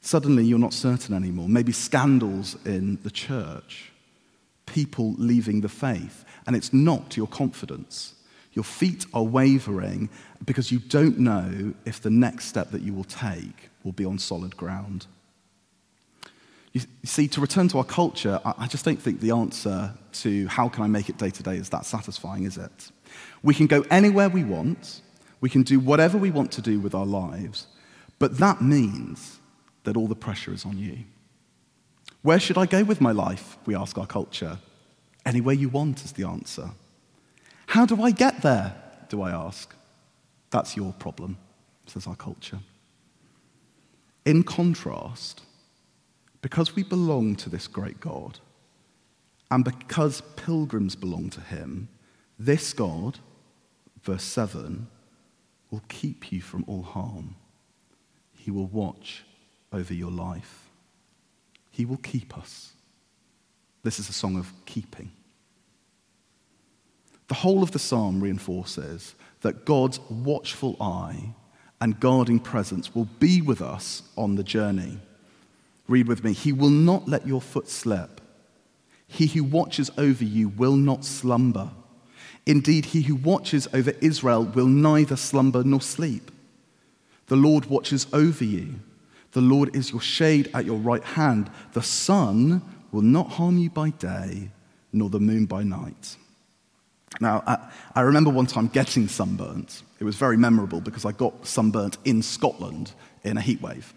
Suddenly, 0.01 0.45
you're 0.45 0.59
not 0.59 0.73
certain 0.73 1.15
anymore. 1.15 1.49
Maybe 1.49 1.71
scandals 1.71 2.57
in 2.67 2.99
the 3.03 3.11
church, 3.11 3.93
people 4.67 5.15
leaving 5.17 5.61
the 5.61 5.69
faith, 5.69 6.25
and 6.47 6.57
it's 6.57 6.73
knocked 6.73 7.17
your 7.17 7.29
confidence. 7.29 8.14
Your 8.55 8.65
feet 8.65 9.07
are 9.13 9.23
wavering 9.23 10.09
because 10.45 10.71
you 10.73 10.79
don't 10.79 11.19
know 11.19 11.75
if 11.85 12.01
the 12.01 12.11
next 12.11 12.47
step 12.47 12.71
that 12.71 12.83
you 12.83 12.95
will 12.95 13.05
take 13.05 13.71
will 13.83 13.93
be 13.93 14.05
on 14.05 14.19
solid 14.19 14.57
ground. 14.57 15.07
You 16.73 16.81
see, 17.05 17.29
to 17.29 17.41
return 17.41 17.69
to 17.69 17.79
our 17.79 17.85
culture, 17.85 18.41
I 18.45 18.67
just 18.67 18.85
don't 18.85 19.01
think 19.01 19.21
the 19.21 19.31
answer 19.31 19.95
to 20.15 20.47
how 20.49 20.69
can 20.69 20.83
I 20.83 20.89
make 20.89 21.09
it 21.09 21.19
day 21.19 21.31
to 21.31 21.43
day 21.43 21.57
is 21.57 21.69
that 21.69 21.87
satisfying, 21.87 22.45
is 22.45 22.59
it? 22.59 22.91
We 23.45 23.55
can 23.55 23.69
go 23.69 23.85
anywhere 23.93 24.29
we 24.29 24.43
want, 24.43 25.01
we 25.41 25.49
can 25.49 25.63
do 25.63 25.79
whatever 25.79 26.19
we 26.19 26.33
want 26.33 26.51
to 26.53 26.61
do 26.61 26.81
with 26.81 26.93
our 26.95 27.07
lives, 27.07 27.69
but 28.19 28.39
that 28.39 28.61
means 28.61 29.39
that 29.85 29.97
all 29.97 30.09
the 30.09 30.17
pressure 30.17 30.53
is 30.53 30.65
on 30.65 30.77
you. 30.79 30.99
Where 32.23 32.41
should 32.41 32.59
I 32.59 32.67
go 32.67 32.83
with 32.83 33.01
my 33.01 33.13
life? 33.13 33.57
We 33.67 33.77
ask 33.77 33.97
our 33.97 34.07
culture. 34.07 34.59
Anywhere 35.25 35.55
you 35.55 35.69
want 35.69 36.05
is 36.05 36.13
the 36.13 36.25
answer. 36.25 36.71
How 37.75 37.85
do 37.85 38.01
I 38.05 38.13
get 38.13 38.43
there? 38.43 38.73
Do 39.09 39.23
I 39.23 39.33
ask. 39.33 39.75
That's 40.51 40.77
your 40.77 40.93
problem, 40.93 41.39
says 41.89 42.07
our 42.07 42.15
culture. 42.15 42.61
In 44.25 44.45
contrast, 44.45 45.43
because 46.41 46.77
we 46.77 46.85
belong 46.85 47.35
to 47.35 47.51
this 47.51 47.67
great 47.67 47.99
God, 47.99 48.39
and 49.51 49.65
because 49.65 50.21
pilgrims 50.37 50.95
belong 50.95 51.31
to 51.31 51.41
him, 51.41 51.89
this 52.39 52.73
God, 52.73 53.19
verse 54.05 54.23
7, 54.23 54.87
will 55.73 55.83
keep 55.89 56.31
you 56.31 56.41
from 56.41 56.65
all 56.69 56.83
harm. 56.85 57.35
He 58.39 58.53
will 58.53 58.69
watch 58.69 59.25
over 59.73 59.93
your 59.93 60.13
life. 60.13 60.69
He 61.73 61.85
will 61.85 61.97
keep 61.97 62.39
us. 62.39 62.71
This 63.83 63.99
is 63.99 64.09
a 64.09 64.13
song 64.13 64.37
of 64.37 64.53
keeping. 64.65 65.11
The 67.29 67.35
whole 67.35 67.63
of 67.63 67.71
the 67.71 67.79
psalm 67.79 68.21
reinforces 68.21 69.15
that 69.41 69.65
God's 69.65 70.01
watchful 70.11 70.77
eye 70.81 71.35
and 71.81 72.01
guarding 72.01 72.39
presence 72.39 72.95
will 72.95 73.09
be 73.19 73.43
with 73.43 73.61
us 73.61 74.03
on 74.17 74.37
the 74.37 74.43
journey. 74.43 74.99
Read 75.89 76.09
with 76.09 76.25
me. 76.25 76.33
He 76.33 76.53
will 76.53 76.71
not 76.71 77.09
let 77.09 77.27
your 77.27 77.41
foot 77.41 77.69
slip. 77.69 78.21
He 79.07 79.27
who 79.27 79.45
watches 79.45 79.91
over 79.99 80.25
you 80.25 80.49
will 80.49 80.77
not 80.77 81.05
slumber. 81.05 81.71
Indeed, 82.47 82.87
he 82.87 83.03
who 83.03 83.15
watches 83.15 83.69
over 83.73 83.93
Israel 84.01 84.45
will 84.45 84.67
neither 84.67 85.17
slumber 85.17 85.63
nor 85.63 85.81
sleep. 85.81 86.31
The 87.27 87.37
Lord 87.37 87.67
watches 87.67 88.07
over 88.13 88.45
you. 88.45 88.75
The 89.33 89.41
Lord 89.41 89.75
is 89.75 89.91
your 89.91 90.01
shade 90.01 90.51
at 90.55 90.65
your 90.65 90.79
right 90.79 91.03
hand. 91.03 91.51
The 91.73 91.83
sun 91.83 92.63
will 92.93 93.03
not 93.03 93.31
harm 93.31 93.59
you 93.59 93.71
by 93.71 93.91
day, 93.91 94.51
nor 94.93 95.11
the 95.11 95.21
moon 95.21 95.47
by 95.47 95.65
night. 95.65 96.17
Now, 97.21 97.43
I, 97.47 97.59
I 97.95 98.01
remember 98.03 98.31
one 98.31 98.47
time 98.47 98.69
getting 98.69 99.09
sunburnt. 99.09 99.83
It 100.01 100.05
was 100.05 100.17
very 100.17 100.37
memorable 100.37 100.81
because 100.81 101.05
I 101.05 101.13
got 101.13 101.47
sunburnt 101.47 101.99
in 102.05 102.23
Scotland 102.23 102.93
in 103.23 103.37
a 103.37 103.41
heat 103.41 103.61
wave. 103.61 103.95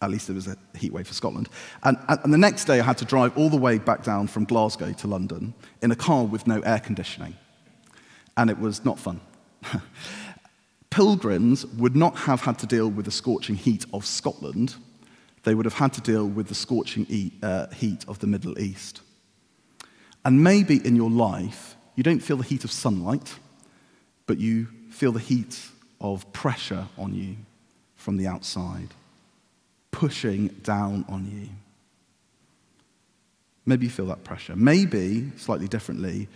At 0.00 0.10
least 0.10 0.30
it 0.30 0.34
was 0.34 0.46
a 0.46 0.56
heat 0.76 0.92
wave 0.92 1.08
for 1.08 1.14
Scotland. 1.14 1.48
And, 1.82 1.98
and 2.08 2.32
the 2.32 2.38
next 2.38 2.66
day, 2.66 2.78
I 2.78 2.84
had 2.84 2.98
to 2.98 3.04
drive 3.04 3.36
all 3.36 3.48
the 3.48 3.56
way 3.56 3.78
back 3.78 4.04
down 4.04 4.28
from 4.28 4.44
Glasgow 4.44 4.92
to 4.92 5.06
London 5.08 5.54
in 5.82 5.90
a 5.90 5.96
car 5.96 6.24
with 6.24 6.46
no 6.46 6.60
air 6.60 6.78
conditioning. 6.78 7.36
And 8.36 8.50
it 8.50 8.58
was 8.58 8.84
not 8.84 8.98
fun. 8.98 9.20
Pilgrims 10.90 11.66
would 11.66 11.96
not 11.96 12.16
have 12.16 12.42
had 12.42 12.58
to 12.60 12.66
deal 12.66 12.88
with 12.88 13.06
the 13.06 13.10
scorching 13.10 13.56
heat 13.56 13.84
of 13.92 14.06
Scotland, 14.06 14.76
they 15.44 15.54
would 15.54 15.66
have 15.66 15.74
had 15.74 15.92
to 15.94 16.00
deal 16.00 16.26
with 16.26 16.48
the 16.48 16.54
scorching 16.54 17.32
uh, 17.42 17.68
heat 17.68 18.04
of 18.06 18.18
the 18.18 18.26
Middle 18.26 18.58
East. 18.58 19.00
And 20.24 20.42
maybe 20.42 20.84
in 20.86 20.94
your 20.94 21.10
life, 21.10 21.76
you 21.98 22.04
don't 22.04 22.20
feel 22.20 22.36
the 22.36 22.44
heat 22.44 22.62
of 22.62 22.70
sunlight, 22.70 23.34
but 24.26 24.38
you 24.38 24.68
feel 24.88 25.10
the 25.10 25.18
heat 25.18 25.58
of 26.00 26.32
pressure 26.32 26.86
on 26.96 27.12
you 27.12 27.34
from 27.96 28.16
the 28.16 28.28
outside 28.28 28.94
pushing 29.90 30.46
down 30.62 31.04
on 31.08 31.28
you. 31.28 31.48
Maybe 33.66 33.86
you 33.86 33.90
feel 33.90 34.06
that 34.06 34.22
pressure. 34.22 34.54
Maybe, 34.54 35.32
slightly 35.38 35.66
differently, 35.66 36.28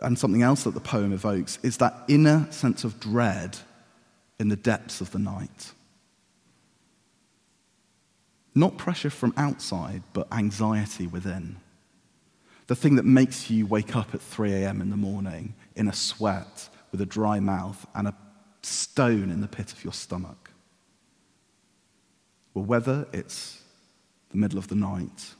and 0.00 0.16
something 0.16 0.42
else 0.42 0.62
that 0.62 0.74
the 0.74 0.80
poem 0.80 1.12
evokes 1.12 1.58
is 1.64 1.78
that 1.78 2.04
inner 2.06 2.46
sense 2.52 2.84
of 2.84 3.00
dread 3.00 3.58
in 4.38 4.48
the 4.48 4.54
depths 4.54 5.00
of 5.00 5.10
the 5.10 5.18
night. 5.18 5.72
Not 8.54 8.78
pressure 8.78 9.10
from 9.10 9.34
outside, 9.36 10.04
but 10.12 10.32
anxiety 10.32 11.08
within. 11.08 11.56
The 12.66 12.76
thing 12.76 12.96
that 12.96 13.04
makes 13.04 13.50
you 13.50 13.66
wake 13.66 13.96
up 13.96 14.14
at 14.14 14.20
3 14.20 14.52
a.m. 14.52 14.80
in 14.80 14.90
the 14.90 14.96
morning 14.96 15.54
in 15.74 15.88
a 15.88 15.92
sweat 15.92 16.68
with 16.90 17.00
a 17.00 17.06
dry 17.06 17.40
mouth 17.40 17.86
and 17.94 18.08
a 18.08 18.14
stone 18.62 19.30
in 19.30 19.40
the 19.40 19.48
pit 19.48 19.72
of 19.72 19.82
your 19.82 19.92
stomach. 19.92 20.50
Well, 22.54 22.64
whether 22.64 23.06
it's 23.12 23.62
the 24.30 24.36
middle 24.36 24.58
of 24.58 24.68
the 24.68 24.74
night 24.74 25.34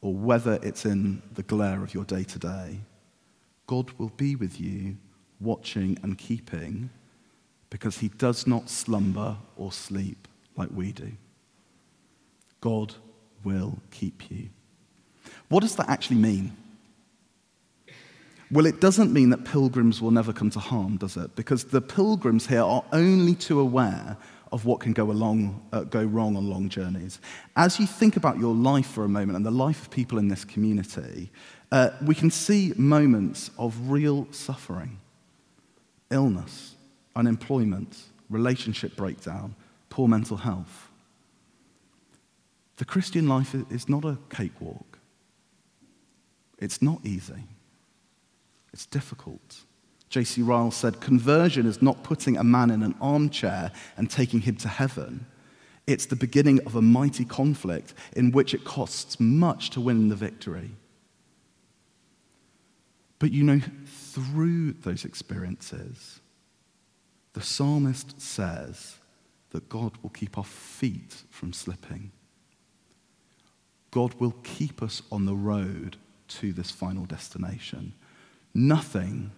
or 0.00 0.14
whether 0.14 0.58
it's 0.62 0.84
in 0.84 1.22
the 1.34 1.42
glare 1.42 1.82
of 1.82 1.94
your 1.94 2.04
day 2.04 2.22
to 2.24 2.38
day, 2.38 2.80
God 3.66 3.90
will 3.98 4.10
be 4.10 4.36
with 4.36 4.60
you, 4.60 4.96
watching 5.40 5.98
and 6.02 6.16
keeping, 6.16 6.90
because 7.70 7.98
he 7.98 8.08
does 8.08 8.46
not 8.46 8.70
slumber 8.70 9.36
or 9.56 9.72
sleep 9.72 10.28
like 10.56 10.68
we 10.72 10.92
do. 10.92 11.12
God 12.60 12.94
will 13.42 13.78
keep 13.90 14.30
you. 14.30 14.50
What 15.48 15.60
does 15.60 15.76
that 15.76 15.88
actually 15.88 16.16
mean? 16.16 16.56
Well, 18.50 18.66
it 18.66 18.80
doesn't 18.80 19.12
mean 19.12 19.30
that 19.30 19.44
pilgrims 19.44 20.00
will 20.00 20.12
never 20.12 20.32
come 20.32 20.50
to 20.50 20.60
harm, 20.60 20.98
does 20.98 21.16
it? 21.16 21.34
Because 21.34 21.64
the 21.64 21.80
pilgrims 21.80 22.46
here 22.46 22.62
are 22.62 22.84
only 22.92 23.34
too 23.34 23.58
aware 23.58 24.16
of 24.52 24.64
what 24.64 24.78
can 24.78 24.92
go, 24.92 25.10
along, 25.10 25.60
uh, 25.72 25.82
go 25.82 26.04
wrong 26.04 26.36
on 26.36 26.48
long 26.48 26.68
journeys. 26.68 27.18
As 27.56 27.80
you 27.80 27.86
think 27.86 28.16
about 28.16 28.38
your 28.38 28.54
life 28.54 28.86
for 28.86 29.04
a 29.04 29.08
moment 29.08 29.36
and 29.36 29.44
the 29.44 29.50
life 29.50 29.82
of 29.82 29.90
people 29.90 30.18
in 30.18 30.28
this 30.28 30.44
community, 30.44 31.30
uh, 31.72 31.90
we 32.04 32.14
can 32.14 32.30
see 32.30 32.72
moments 32.76 33.50
of 33.58 33.90
real 33.90 34.28
suffering 34.30 34.98
illness, 36.10 36.76
unemployment, 37.16 37.98
relationship 38.30 38.94
breakdown, 38.94 39.56
poor 39.90 40.06
mental 40.06 40.36
health. 40.36 40.88
The 42.76 42.84
Christian 42.84 43.26
life 43.26 43.56
is 43.70 43.88
not 43.88 44.04
a 44.04 44.18
cakewalk. 44.30 44.95
It's 46.58 46.80
not 46.80 47.00
easy. 47.04 47.44
It's 48.72 48.86
difficult. 48.86 49.64
J.C. 50.08 50.42
Ryle 50.42 50.70
said, 50.70 51.00
Conversion 51.00 51.66
is 51.66 51.82
not 51.82 52.02
putting 52.02 52.36
a 52.36 52.44
man 52.44 52.70
in 52.70 52.82
an 52.82 52.94
armchair 53.00 53.72
and 53.96 54.10
taking 54.10 54.40
him 54.40 54.56
to 54.56 54.68
heaven. 54.68 55.26
It's 55.86 56.06
the 56.06 56.16
beginning 56.16 56.60
of 56.66 56.74
a 56.74 56.82
mighty 56.82 57.24
conflict 57.24 57.94
in 58.14 58.32
which 58.32 58.54
it 58.54 58.64
costs 58.64 59.20
much 59.20 59.70
to 59.70 59.80
win 59.80 60.08
the 60.08 60.16
victory. 60.16 60.72
But 63.18 63.32
you 63.32 63.44
know, 63.44 63.60
through 63.86 64.72
those 64.72 65.04
experiences, 65.04 66.20
the 67.32 67.42
psalmist 67.42 68.20
says 68.20 68.96
that 69.50 69.68
God 69.68 69.92
will 70.02 70.10
keep 70.10 70.36
our 70.36 70.44
feet 70.44 71.22
from 71.30 71.52
slipping. 71.52 72.10
God 73.90 74.14
will 74.14 74.34
keep 74.42 74.82
us 74.82 75.02
on 75.10 75.24
the 75.24 75.36
road 75.36 75.96
to 76.28 76.52
this 76.52 76.70
final 76.70 77.04
destination. 77.04 77.92
Nothing, 78.54 79.30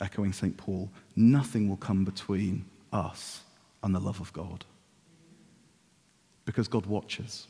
echoing 0.00 0.32
St. 0.32 0.56
Paul, 0.56 0.90
nothing 1.16 1.68
will 1.68 1.76
come 1.76 2.04
between 2.04 2.64
us 2.92 3.42
and 3.82 3.94
the 3.94 4.00
love 4.00 4.20
of 4.20 4.32
God. 4.32 4.64
Because 6.44 6.68
God 6.68 6.86
watches. 6.86 7.46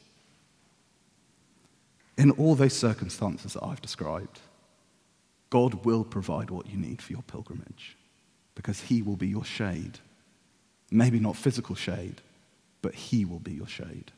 In 2.17 2.33
all 2.33 2.57
those 2.57 2.75
circumstances 2.75 3.53
that 3.53 3.65
I've 3.65 3.81
described, 3.81 4.41
God 5.51 5.85
will 5.85 6.05
provide 6.05 6.51
what 6.51 6.67
you 6.67 6.77
need 6.77 7.01
for 7.01 7.13
your 7.13 7.23
pilgrimage 7.23 7.97
because 8.55 8.81
He 8.81 9.03
will 9.03 9.17
be 9.17 9.29
your 9.29 9.45
shade. 9.45 10.01
Maybe 10.91 11.21
not 11.21 11.37
physical 11.37 11.77
shade, 11.77 12.21
but 12.83 12.95
He 12.95 13.25
will 13.25 13.39
be 13.39 13.53
your 13.53 13.69
shade. 13.69 14.11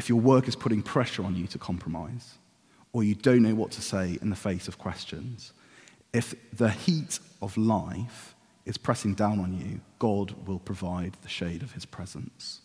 If 0.00 0.08
your 0.08 0.18
work 0.18 0.48
is 0.48 0.56
putting 0.56 0.80
pressure 0.80 1.22
on 1.22 1.36
you 1.36 1.46
to 1.48 1.58
compromise, 1.58 2.38
or 2.94 3.04
you 3.04 3.14
don't 3.14 3.42
know 3.42 3.54
what 3.54 3.70
to 3.72 3.82
say 3.82 4.16
in 4.22 4.30
the 4.30 4.34
face 4.34 4.66
of 4.66 4.78
questions, 4.78 5.52
if 6.14 6.34
the 6.54 6.70
heat 6.70 7.18
of 7.42 7.54
life 7.58 8.34
is 8.64 8.78
pressing 8.78 9.12
down 9.12 9.38
on 9.40 9.52
you, 9.52 9.82
God 9.98 10.46
will 10.46 10.58
provide 10.58 11.18
the 11.20 11.28
shade 11.28 11.62
of 11.62 11.72
his 11.72 11.84
presence. 11.84 12.62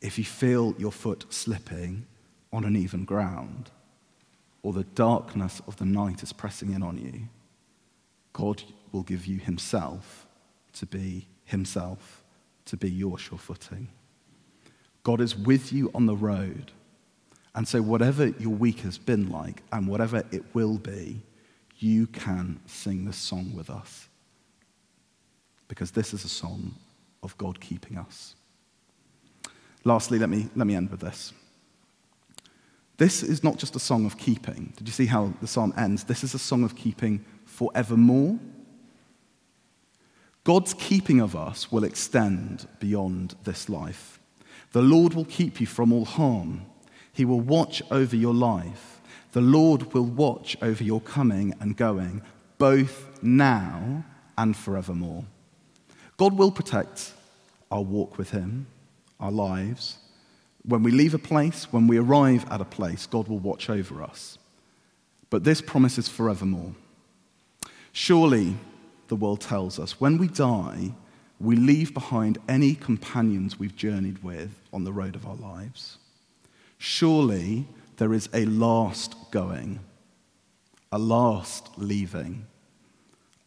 If 0.00 0.18
you 0.18 0.24
feel 0.24 0.76
your 0.78 0.92
foot 0.92 1.26
slipping 1.30 2.06
on 2.52 2.62
uneven 2.62 3.04
ground, 3.04 3.72
or 4.62 4.72
the 4.72 4.84
darkness 4.84 5.60
of 5.66 5.78
the 5.78 5.84
night 5.84 6.22
is 6.22 6.32
pressing 6.32 6.72
in 6.72 6.84
on 6.84 6.96
you, 6.96 7.22
God 8.32 8.62
will 8.92 9.02
give 9.02 9.26
you 9.26 9.38
himself 9.38 10.28
to 10.74 10.86
be 10.86 11.26
himself, 11.44 12.22
to 12.66 12.76
be 12.76 12.88
your 12.88 13.18
sure 13.18 13.36
footing. 13.36 13.88
God 15.02 15.20
is 15.20 15.36
with 15.36 15.72
you 15.72 15.90
on 15.94 16.06
the 16.06 16.16
road 16.16 16.72
and 17.54 17.66
so, 17.66 17.82
whatever 17.82 18.28
your 18.28 18.54
week 18.54 18.80
has 18.80 18.96
been 18.96 19.30
like 19.30 19.62
and 19.72 19.88
whatever 19.88 20.22
it 20.30 20.44
will 20.54 20.78
be, 20.78 21.20
you 21.78 22.06
can 22.06 22.60
sing 22.66 23.04
this 23.04 23.16
song 23.16 23.52
with 23.54 23.70
us. 23.70 24.08
Because 25.66 25.90
this 25.90 26.14
is 26.14 26.24
a 26.24 26.28
song 26.28 26.74
of 27.22 27.36
God 27.38 27.60
keeping 27.60 27.98
us. 27.98 28.34
Lastly, 29.84 30.18
let 30.18 30.28
me, 30.28 30.48
let 30.54 30.66
me 30.66 30.74
end 30.74 30.90
with 30.90 31.00
this. 31.00 31.32
This 32.98 33.22
is 33.22 33.42
not 33.42 33.56
just 33.56 33.76
a 33.76 33.80
song 33.80 34.04
of 34.04 34.18
keeping. 34.18 34.72
Did 34.76 34.86
you 34.86 34.92
see 34.92 35.06
how 35.06 35.32
the 35.40 35.46
psalm 35.46 35.72
ends? 35.76 36.04
This 36.04 36.22
is 36.22 36.34
a 36.34 36.38
song 36.38 36.64
of 36.64 36.76
keeping 36.76 37.24
forevermore. 37.46 38.38
God's 40.44 40.74
keeping 40.74 41.20
of 41.20 41.34
us 41.34 41.72
will 41.72 41.84
extend 41.84 42.68
beyond 42.78 43.36
this 43.44 43.68
life. 43.68 44.19
The 44.72 44.82
Lord 44.82 45.14
will 45.14 45.24
keep 45.24 45.60
you 45.60 45.66
from 45.66 45.92
all 45.92 46.04
harm. 46.04 46.66
He 47.12 47.24
will 47.24 47.40
watch 47.40 47.82
over 47.90 48.14
your 48.14 48.34
life. 48.34 49.00
The 49.32 49.40
Lord 49.40 49.92
will 49.92 50.06
watch 50.06 50.56
over 50.62 50.82
your 50.82 51.00
coming 51.00 51.54
and 51.60 51.76
going, 51.76 52.22
both 52.58 53.22
now 53.22 54.04
and 54.38 54.56
forevermore. 54.56 55.24
God 56.16 56.36
will 56.36 56.50
protect 56.50 57.12
our 57.70 57.82
walk 57.82 58.18
with 58.18 58.30
Him, 58.30 58.66
our 59.18 59.30
lives. 59.30 59.98
When 60.64 60.82
we 60.82 60.90
leave 60.90 61.14
a 61.14 61.18
place, 61.18 61.72
when 61.72 61.86
we 61.86 61.98
arrive 61.98 62.44
at 62.50 62.60
a 62.60 62.64
place, 62.64 63.06
God 63.06 63.28
will 63.28 63.38
watch 63.38 63.70
over 63.70 64.02
us. 64.02 64.38
But 65.30 65.44
this 65.44 65.60
promise 65.60 65.96
is 65.96 66.08
forevermore. 66.08 66.74
Surely, 67.92 68.56
the 69.08 69.16
world 69.16 69.40
tells 69.40 69.78
us, 69.78 70.00
when 70.00 70.18
we 70.18 70.28
die, 70.28 70.92
we 71.40 71.56
leave 71.56 71.94
behind 71.94 72.38
any 72.48 72.74
companions 72.74 73.58
we've 73.58 73.74
journeyed 73.74 74.22
with 74.22 74.60
on 74.72 74.84
the 74.84 74.92
road 74.92 75.14
of 75.14 75.26
our 75.26 75.36
lives. 75.36 75.96
Surely 76.76 77.66
there 77.96 78.12
is 78.12 78.28
a 78.34 78.44
last 78.44 79.16
going, 79.30 79.80
a 80.92 80.98
last 80.98 81.70
leaving, 81.78 82.46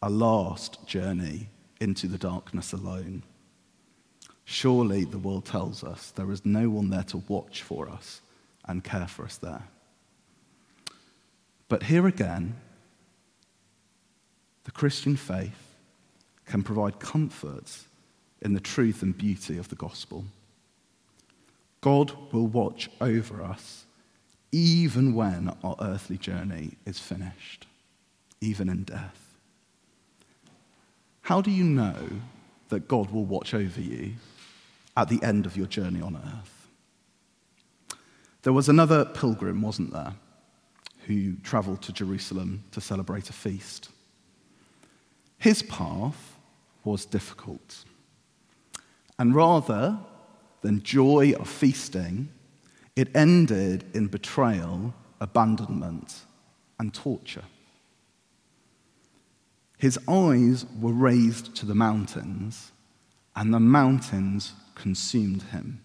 a 0.02 0.10
last 0.10 0.84
journey 0.86 1.48
into 1.80 2.08
the 2.08 2.18
darkness 2.18 2.72
alone. 2.72 3.22
Surely, 4.44 5.04
the 5.04 5.18
world 5.18 5.46
tells 5.46 5.82
us, 5.82 6.10
there 6.10 6.30
is 6.30 6.44
no 6.44 6.68
one 6.68 6.90
there 6.90 7.04
to 7.04 7.22
watch 7.28 7.62
for 7.62 7.88
us 7.88 8.20
and 8.66 8.84
care 8.84 9.06
for 9.06 9.24
us 9.24 9.36
there. 9.36 9.62
But 11.68 11.84
here 11.84 12.06
again, 12.06 12.56
the 14.64 14.70
Christian 14.70 15.16
faith 15.16 15.63
can 16.46 16.62
provide 16.62 17.00
comfort 17.00 17.70
in 18.42 18.52
the 18.52 18.60
truth 18.60 19.02
and 19.02 19.16
beauty 19.16 19.58
of 19.58 19.68
the 19.68 19.76
gospel. 19.76 20.24
God 21.80 22.12
will 22.32 22.46
watch 22.46 22.90
over 23.00 23.42
us 23.42 23.84
even 24.52 25.14
when 25.14 25.54
our 25.64 25.74
earthly 25.80 26.16
journey 26.16 26.74
is 26.86 26.98
finished, 26.98 27.66
even 28.40 28.68
in 28.68 28.84
death. 28.84 29.34
How 31.22 31.40
do 31.40 31.50
you 31.50 31.64
know 31.64 31.96
that 32.68 32.86
God 32.86 33.10
will 33.10 33.24
watch 33.24 33.52
over 33.52 33.80
you 33.80 34.12
at 34.96 35.08
the 35.08 35.20
end 35.22 35.44
of 35.44 35.56
your 35.56 35.66
journey 35.66 36.00
on 36.00 36.16
earth? 36.16 36.68
There 38.42 38.52
was 38.52 38.68
another 38.68 39.04
pilgrim, 39.06 39.60
wasn't 39.60 39.92
there, 39.92 40.14
who 41.06 41.34
traveled 41.36 41.82
to 41.82 41.92
Jerusalem 41.92 42.62
to 42.72 42.80
celebrate 42.80 43.30
a 43.30 43.32
feast. 43.32 43.88
His 45.38 45.62
path 45.62 46.33
was 46.84 47.04
difficult. 47.04 47.84
And 49.18 49.34
rather 49.34 49.98
than 50.60 50.82
joy 50.82 51.32
of 51.38 51.48
feasting, 51.48 52.28
it 52.96 53.14
ended 53.14 53.84
in 53.94 54.06
betrayal, 54.06 54.94
abandonment, 55.20 56.22
and 56.78 56.92
torture. 56.92 57.44
His 59.78 59.98
eyes 60.08 60.64
were 60.80 60.92
raised 60.92 61.54
to 61.56 61.66
the 61.66 61.74
mountains, 61.74 62.72
and 63.36 63.52
the 63.52 63.60
mountains 63.60 64.52
consumed 64.74 65.42
him. 65.42 65.80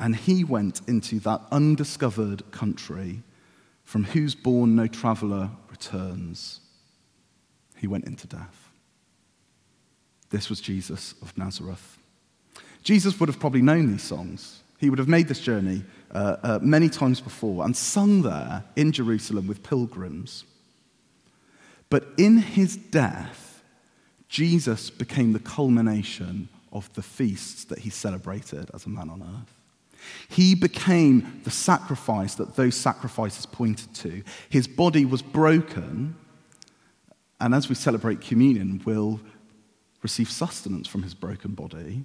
And 0.00 0.16
he 0.16 0.44
went 0.44 0.80
into 0.88 1.20
that 1.20 1.42
undiscovered 1.50 2.50
country 2.50 3.22
from 3.84 4.04
whose 4.04 4.34
bourne 4.34 4.74
no 4.74 4.86
traveler 4.86 5.50
returns. 5.70 6.60
He 7.76 7.86
went 7.86 8.06
into 8.06 8.26
death. 8.26 8.63
This 10.34 10.50
was 10.50 10.60
Jesus 10.60 11.14
of 11.22 11.38
Nazareth. 11.38 11.96
Jesus 12.82 13.20
would 13.20 13.28
have 13.28 13.38
probably 13.38 13.62
known 13.62 13.92
these 13.92 14.02
songs. 14.02 14.64
He 14.78 14.90
would 14.90 14.98
have 14.98 15.06
made 15.06 15.28
this 15.28 15.38
journey 15.38 15.84
uh, 16.10 16.36
uh, 16.42 16.58
many 16.60 16.88
times 16.88 17.20
before 17.20 17.64
and 17.64 17.76
sung 17.76 18.22
there 18.22 18.64
in 18.74 18.90
Jerusalem 18.90 19.46
with 19.46 19.62
pilgrims. 19.62 20.42
But 21.88 22.08
in 22.18 22.38
his 22.38 22.74
death, 22.76 23.62
Jesus 24.28 24.90
became 24.90 25.34
the 25.34 25.38
culmination 25.38 26.48
of 26.72 26.92
the 26.94 27.02
feasts 27.02 27.62
that 27.66 27.78
he 27.78 27.90
celebrated 27.90 28.72
as 28.74 28.86
a 28.86 28.88
man 28.88 29.10
on 29.10 29.22
earth. 29.22 29.54
He 30.28 30.56
became 30.56 31.42
the 31.44 31.52
sacrifice 31.52 32.34
that 32.34 32.56
those 32.56 32.74
sacrifices 32.74 33.46
pointed 33.46 33.94
to. 33.94 34.24
His 34.50 34.66
body 34.66 35.04
was 35.04 35.22
broken, 35.22 36.16
and 37.40 37.54
as 37.54 37.68
we 37.68 37.76
celebrate 37.76 38.20
communion, 38.20 38.82
we'll 38.84 39.20
receive 40.04 40.30
sustenance 40.30 40.86
from 40.86 41.02
his 41.02 41.14
broken 41.14 41.54
body 41.54 42.04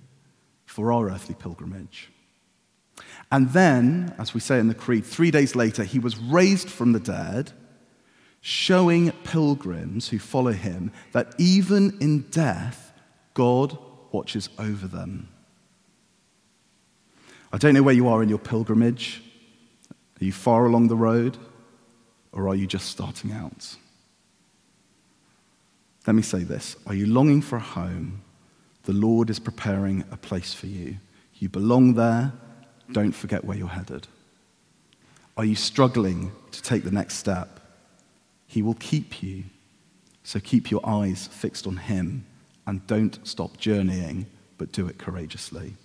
for 0.65 0.91
our 0.91 1.11
earthly 1.11 1.35
pilgrimage. 1.35 2.09
And 3.31 3.49
then, 3.49 4.15
as 4.17 4.33
we 4.33 4.39
say 4.39 4.57
in 4.59 4.67
the 4.67 4.73
Creed, 4.73 5.05
three 5.05 5.29
days 5.29 5.55
later, 5.55 5.83
he 5.83 5.99
was 5.99 6.17
raised 6.17 6.69
from 6.69 6.93
the 6.93 6.99
dead, 6.99 7.51
showing 8.41 9.11
pilgrims 9.23 10.09
who 10.09 10.17
follow 10.17 10.53
him 10.53 10.91
that 11.11 11.35
even 11.37 11.97
in 11.99 12.21
death, 12.31 12.93
God 13.33 13.77
watches 14.11 14.49
over 14.57 14.87
them. 14.87 15.27
I 17.51 17.57
don't 17.57 17.73
know 17.73 17.83
where 17.83 17.95
you 17.95 18.07
are 18.07 18.23
in 18.23 18.29
your 18.29 18.39
pilgrimage. 18.39 19.21
Are 20.21 20.25
you 20.25 20.31
far 20.31 20.65
along 20.65 20.87
the 20.87 20.95
road, 20.95 21.37
or 22.31 22.47
are 22.47 22.55
you 22.55 22.67
just 22.67 22.87
starting 22.87 23.31
out? 23.31 23.75
Let 26.09 26.15
me 26.15 26.23
say 26.23 26.41
this 26.41 26.75
Are 26.87 26.95
you 26.95 27.05
longing 27.05 27.39
for 27.39 27.57
a 27.57 27.59
home? 27.59 28.23
The 28.85 28.93
Lord 28.93 29.29
is 29.29 29.37
preparing 29.37 30.03
a 30.09 30.17
place 30.17 30.55
for 30.55 30.65
you. 30.65 30.97
You 31.35 31.49
belong 31.49 31.93
there. 31.93 32.33
Don't 32.91 33.11
forget 33.11 33.45
where 33.45 33.55
you're 33.55 33.67
headed. 33.67 34.07
Are 35.37 35.45
you 35.45 35.53
struggling 35.53 36.31
to 36.49 36.63
take 36.63 36.83
the 36.83 36.89
next 36.89 37.17
step? 37.17 37.59
He 38.47 38.63
will 38.63 38.73
keep 38.73 39.21
you. 39.21 39.43
So 40.23 40.39
keep 40.39 40.71
your 40.71 40.81
eyes 40.83 41.27
fixed 41.27 41.67
on 41.67 41.77
Him 41.77 42.25
and 42.65 42.87
don't 42.87 43.19
stop 43.21 43.57
journeying, 43.57 44.25
but 44.57 44.71
do 44.71 44.87
it 44.87 44.97
courageously. 44.97 45.75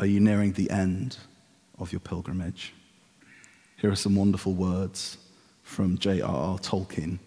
Are 0.00 0.06
you 0.06 0.18
nearing 0.18 0.54
the 0.54 0.68
end 0.70 1.18
of 1.78 1.92
your 1.92 2.00
pilgrimage? 2.00 2.74
Here 3.76 3.92
are 3.92 3.94
some 3.94 4.16
wonderful 4.16 4.54
words 4.54 5.18
from 5.62 5.98
J.R.R. 5.98 6.58
Tolkien, 6.58 7.20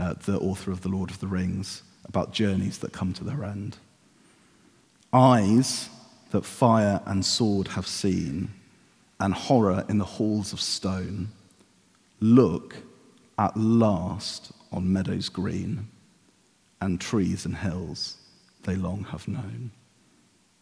uh, 0.00 0.14
the 0.14 0.38
author 0.38 0.70
of 0.70 0.80
The 0.80 0.88
Lord 0.88 1.10
of 1.10 1.20
the 1.20 1.26
Rings, 1.26 1.82
about 2.06 2.32
journeys 2.32 2.78
that 2.78 2.92
come 2.92 3.12
to 3.14 3.24
their 3.24 3.44
end. 3.44 3.76
Eyes 5.12 5.88
that 6.30 6.44
fire 6.44 7.02
and 7.06 7.24
sword 7.24 7.68
have 7.68 7.86
seen, 7.86 8.50
and 9.18 9.34
horror 9.34 9.84
in 9.88 9.98
the 9.98 10.04
halls 10.04 10.52
of 10.52 10.60
stone, 10.60 11.28
look 12.20 12.76
at 13.38 13.56
last 13.56 14.52
on 14.72 14.92
meadows 14.92 15.28
green, 15.28 15.88
and 16.80 17.00
trees 17.00 17.44
and 17.44 17.56
hills 17.56 18.16
they 18.62 18.76
long 18.76 19.04
have 19.04 19.28
known. 19.28 19.70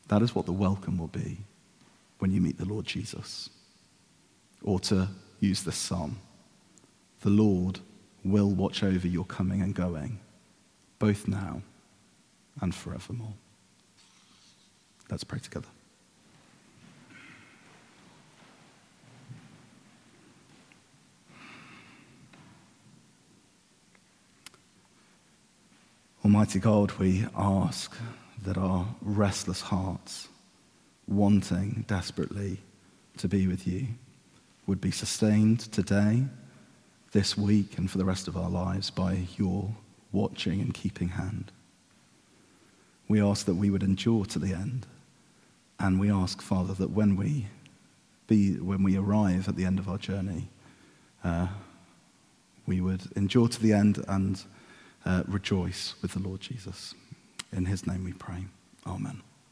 That 0.08 0.22
is 0.22 0.34
what 0.34 0.46
the 0.46 0.52
welcome 0.52 0.98
will 0.98 1.08
be 1.08 1.38
when 2.18 2.32
you 2.32 2.40
meet 2.40 2.58
the 2.58 2.64
Lord 2.64 2.86
Jesus. 2.86 3.50
Or 4.62 4.80
to 4.80 5.08
use 5.38 5.62
this 5.62 5.76
psalm, 5.76 6.18
the 7.20 7.30
Lord 7.30 7.78
will 8.30 8.50
watch 8.50 8.82
over 8.82 9.06
your 9.06 9.24
coming 9.24 9.62
and 9.62 9.74
going, 9.74 10.18
both 10.98 11.28
now 11.28 11.62
and 12.60 12.74
forevermore. 12.74 13.34
Let's 15.10 15.24
pray 15.24 15.38
together. 15.38 15.68
Almighty 26.24 26.58
God, 26.58 26.92
we 26.98 27.24
ask 27.34 27.96
that 28.44 28.58
our 28.58 28.86
restless 29.00 29.62
hearts, 29.62 30.28
wanting 31.06 31.86
desperately 31.88 32.58
to 33.16 33.28
be 33.28 33.46
with 33.46 33.66
you, 33.66 33.86
would 34.66 34.78
be 34.78 34.90
sustained 34.90 35.60
today, 35.72 36.24
this 37.18 37.36
week, 37.36 37.78
and 37.78 37.90
for 37.90 37.98
the 37.98 38.04
rest 38.04 38.28
of 38.28 38.36
our 38.36 38.48
lives 38.48 38.90
by 38.90 39.26
your 39.36 39.68
watching 40.12 40.60
and 40.60 40.72
keeping 40.72 41.08
hand. 41.08 41.50
We 43.08 43.20
ask 43.20 43.44
that 43.46 43.56
we 43.56 43.70
would 43.70 43.82
endure 43.82 44.24
to 44.26 44.38
the 44.38 44.52
end 44.52 44.86
and 45.80 45.98
we 45.98 46.12
ask, 46.12 46.40
Father, 46.40 46.74
that 46.74 46.90
when 46.90 47.16
we, 47.16 47.48
be, 48.28 48.52
when 48.60 48.84
we 48.84 48.96
arrive 48.96 49.48
at 49.48 49.56
the 49.56 49.64
end 49.64 49.80
of 49.80 49.88
our 49.88 49.98
journey, 49.98 50.48
uh, 51.24 51.48
we 52.68 52.80
would 52.80 53.02
endure 53.16 53.48
to 53.48 53.60
the 53.60 53.72
end 53.72 54.04
and 54.06 54.44
uh, 55.04 55.24
rejoice 55.26 55.96
with 56.00 56.12
the 56.12 56.20
Lord 56.20 56.40
Jesus. 56.40 56.94
In 57.52 57.64
his 57.64 57.84
name 57.84 58.04
we 58.04 58.12
pray. 58.12 58.44
Amen. 58.86 59.22